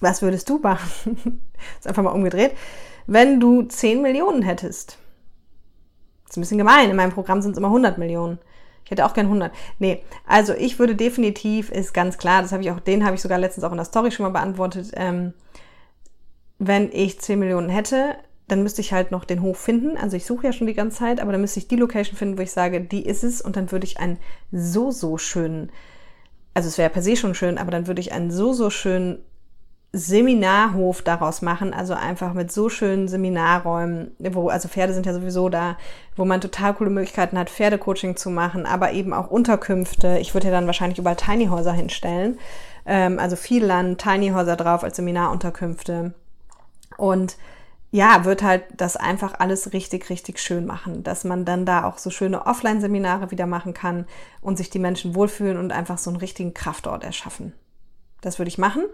Was 0.00 0.20
würdest 0.20 0.48
du 0.48 0.58
machen? 0.58 1.40
ist 1.78 1.86
einfach 1.86 2.02
mal 2.02 2.10
umgedreht. 2.10 2.56
Wenn 3.06 3.38
du 3.38 3.62
10 3.62 4.02
Millionen 4.02 4.42
hättest. 4.42 4.98
Ist 6.28 6.36
ein 6.36 6.40
bisschen 6.40 6.58
gemein. 6.58 6.90
In 6.90 6.96
meinem 6.96 7.12
Programm 7.12 7.40
sind 7.40 7.52
es 7.52 7.58
immer 7.58 7.68
100 7.68 7.98
Millionen. 7.98 8.40
Ich 8.84 8.90
hätte 8.90 9.06
auch 9.06 9.14
gern 9.14 9.26
100. 9.26 9.52
Nee, 9.78 10.02
also 10.26 10.52
ich 10.52 10.80
würde 10.80 10.96
definitiv, 10.96 11.70
ist 11.70 11.94
ganz 11.94 12.18
klar, 12.18 12.42
das 12.42 12.50
habe 12.50 12.62
ich 12.62 12.70
auch, 12.72 12.80
den 12.80 13.04
habe 13.04 13.14
ich 13.14 13.22
sogar 13.22 13.38
letztens 13.38 13.64
auch 13.64 13.72
in 13.72 13.78
der 13.78 13.84
Story 13.84 14.10
schon 14.10 14.24
mal 14.24 14.30
beantwortet, 14.30 14.90
ähm, 14.94 15.34
wenn 16.58 16.90
ich 16.92 17.20
10 17.20 17.38
Millionen 17.38 17.68
hätte, 17.68 18.16
dann 18.48 18.62
müsste 18.62 18.80
ich 18.80 18.92
halt 18.92 19.10
noch 19.10 19.24
den 19.24 19.42
Hof 19.42 19.58
finden. 19.58 19.96
Also 19.96 20.16
ich 20.16 20.24
suche 20.24 20.46
ja 20.46 20.52
schon 20.52 20.66
die 20.66 20.74
ganze 20.74 20.98
Zeit, 20.98 21.20
aber 21.20 21.32
dann 21.32 21.40
müsste 21.40 21.58
ich 21.58 21.68
die 21.68 21.76
Location 21.76 22.16
finden, 22.16 22.38
wo 22.38 22.42
ich 22.42 22.52
sage, 22.52 22.80
die 22.80 23.04
ist 23.04 23.24
es 23.24 23.40
und 23.42 23.56
dann 23.56 23.72
würde 23.72 23.86
ich 23.86 23.98
einen 23.98 24.18
so, 24.52 24.90
so 24.90 25.18
schönen, 25.18 25.70
also 26.54 26.68
es 26.68 26.78
wäre 26.78 26.90
per 26.90 27.02
se 27.02 27.16
schon 27.16 27.34
schön, 27.34 27.58
aber 27.58 27.70
dann 27.70 27.86
würde 27.86 28.00
ich 28.00 28.12
einen 28.12 28.30
so, 28.30 28.52
so 28.52 28.70
schönen 28.70 29.18
Seminarhof 29.92 31.02
daraus 31.02 31.42
machen, 31.42 31.72
also 31.72 31.94
einfach 31.94 32.34
mit 32.34 32.52
so 32.52 32.68
schönen 32.68 33.08
Seminarräumen, 33.08 34.14
wo, 34.18 34.48
also 34.48 34.68
Pferde 34.68 34.92
sind 34.92 35.06
ja 35.06 35.14
sowieso 35.14 35.48
da, 35.48 35.76
wo 36.16 36.24
man 36.24 36.40
total 36.40 36.74
coole 36.74 36.90
Möglichkeiten 36.90 37.38
hat, 37.38 37.50
Pferdecoaching 37.50 38.16
zu 38.16 38.30
machen, 38.30 38.66
aber 38.66 38.92
eben 38.92 39.12
auch 39.12 39.30
Unterkünfte. 39.30 40.18
Ich 40.18 40.34
würde 40.34 40.48
ja 40.48 40.52
dann 40.52 40.66
wahrscheinlich 40.66 40.98
überall 40.98 41.16
Tiny 41.16 41.46
Häuser 41.46 41.72
hinstellen. 41.72 42.38
Ähm, 42.84 43.18
also 43.18 43.36
viel 43.36 43.64
Land, 43.64 44.00
Tiny 44.00 44.30
Häuser 44.30 44.56
drauf 44.56 44.84
als 44.84 44.96
Seminarunterkünfte. 44.96 46.12
Und 46.98 47.36
ja, 47.90 48.24
wird 48.24 48.42
halt 48.42 48.64
das 48.76 48.96
einfach 48.96 49.34
alles 49.38 49.72
richtig, 49.72 50.10
richtig 50.10 50.38
schön 50.38 50.66
machen, 50.66 51.02
dass 51.02 51.24
man 51.24 51.44
dann 51.44 51.64
da 51.64 51.84
auch 51.84 51.98
so 51.98 52.10
schöne 52.10 52.46
Offline-Seminare 52.46 53.30
wieder 53.30 53.46
machen 53.46 53.74
kann 53.74 54.06
und 54.40 54.56
sich 54.58 54.70
die 54.70 54.78
Menschen 54.78 55.14
wohlfühlen 55.14 55.56
und 55.56 55.72
einfach 55.72 55.98
so 55.98 56.10
einen 56.10 56.18
richtigen 56.18 56.52
Kraftort 56.52 57.04
erschaffen. 57.04 57.52
Das 58.20 58.38
würde 58.38 58.48
ich 58.48 58.58
machen. 58.58 58.84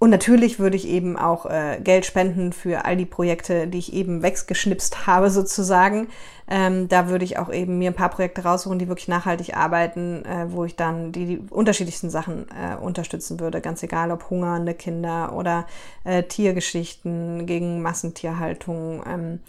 Und 0.00 0.08
natürlich 0.08 0.58
würde 0.58 0.78
ich 0.78 0.88
eben 0.88 1.18
auch 1.18 1.44
äh, 1.44 1.78
Geld 1.78 2.06
spenden 2.06 2.54
für 2.54 2.86
all 2.86 2.96
die 2.96 3.04
Projekte, 3.04 3.66
die 3.66 3.76
ich 3.76 3.92
eben 3.92 4.22
weggeschnipst 4.22 5.06
habe 5.06 5.30
sozusagen. 5.30 6.08
Ähm, 6.48 6.88
da 6.88 7.10
würde 7.10 7.26
ich 7.26 7.36
auch 7.36 7.52
eben 7.52 7.76
mir 7.76 7.90
ein 7.90 7.94
paar 7.94 8.08
Projekte 8.08 8.42
raussuchen, 8.42 8.78
die 8.78 8.88
wirklich 8.88 9.08
nachhaltig 9.08 9.54
arbeiten, 9.54 10.24
äh, 10.24 10.46
wo 10.48 10.64
ich 10.64 10.74
dann 10.74 11.12
die, 11.12 11.26
die 11.26 11.38
unterschiedlichsten 11.50 12.08
Sachen 12.08 12.46
äh, 12.48 12.76
unterstützen 12.76 13.40
würde. 13.40 13.60
Ganz 13.60 13.82
egal, 13.82 14.10
ob 14.10 14.30
hungernde 14.30 14.72
Kinder 14.72 15.34
oder 15.34 15.66
äh, 16.04 16.22
Tiergeschichten 16.22 17.44
gegen 17.44 17.82
Massentierhaltung. 17.82 19.02
Ähm, 19.06 19.40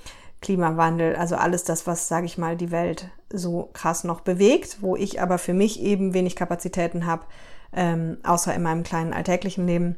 Klimawandel, 0.42 1.16
also 1.16 1.38
alles 1.38 1.64
das, 1.64 1.88
was, 1.88 2.10
sage 2.10 2.26
ich 2.26 2.38
mal, 2.38 2.58
die 2.58 2.72
Welt 2.72 3.08
so 3.30 3.70
krass 3.72 4.04
noch 4.04 4.20
bewegt, 4.20 4.80
wo 4.82 4.98
ich 4.98 5.22
aber 5.22 5.38
für 5.38 5.54
mich 5.54 5.82
eben 5.82 6.14
wenig 6.14 6.36
Kapazitäten 6.36 7.06
habe, 7.06 7.24
ähm, 7.74 8.18
außer 8.24 8.54
in 8.54 8.64
meinem 8.64 8.84
kleinen 8.84 9.14
alltäglichen 9.14 9.66
Leben 9.66 9.96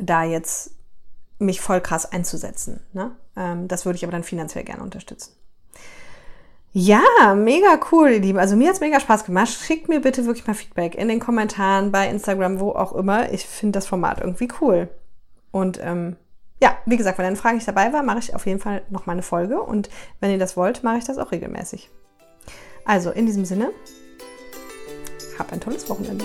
da 0.00 0.24
jetzt 0.24 0.72
mich 1.38 1.60
voll 1.60 1.80
krass 1.80 2.10
einzusetzen. 2.10 2.80
Ne? 2.92 3.12
Ähm, 3.36 3.68
das 3.68 3.84
würde 3.84 3.96
ich 3.96 4.04
aber 4.04 4.12
dann 4.12 4.24
finanziell 4.24 4.64
gerne 4.64 4.82
unterstützen. 4.82 5.32
Ja, 6.76 7.34
mega 7.36 7.78
cool, 7.92 8.10
ihr 8.10 8.18
Lieben. 8.18 8.38
Also 8.38 8.56
mir 8.56 8.66
hat 8.66 8.74
es 8.74 8.80
mega 8.80 8.98
Spaß 8.98 9.24
gemacht. 9.24 9.48
Schickt 9.48 9.88
mir 9.88 10.00
bitte 10.00 10.26
wirklich 10.26 10.46
mal 10.46 10.54
Feedback 10.54 10.96
in 10.96 11.06
den 11.06 11.20
Kommentaren, 11.20 11.92
bei 11.92 12.08
Instagram, 12.08 12.58
wo 12.58 12.72
auch 12.72 12.92
immer. 12.92 13.32
Ich 13.32 13.46
finde 13.46 13.78
das 13.78 13.86
Format 13.86 14.20
irgendwie 14.20 14.48
cool. 14.60 14.88
Und 15.52 15.78
ähm, 15.80 16.16
ja, 16.60 16.76
wie 16.84 16.96
gesagt, 16.96 17.18
wenn 17.18 17.26
eine 17.26 17.36
Frage 17.36 17.54
nicht 17.54 17.68
dabei 17.68 17.92
war, 17.92 18.02
mache 18.02 18.18
ich 18.18 18.34
auf 18.34 18.44
jeden 18.46 18.58
Fall 18.58 18.82
noch 18.90 19.06
mal 19.06 19.12
eine 19.12 19.22
Folge. 19.22 19.62
Und 19.62 19.88
wenn 20.18 20.32
ihr 20.32 20.38
das 20.38 20.56
wollt, 20.56 20.82
mache 20.82 20.98
ich 20.98 21.04
das 21.04 21.18
auch 21.18 21.30
regelmäßig. 21.30 21.90
Also 22.84 23.12
in 23.12 23.26
diesem 23.26 23.44
Sinne, 23.44 23.70
habt 25.38 25.52
ein 25.52 25.60
tolles 25.60 25.88
Wochenende. 25.88 26.24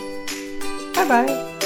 Bye, 0.96 1.06
bye. 1.06 1.59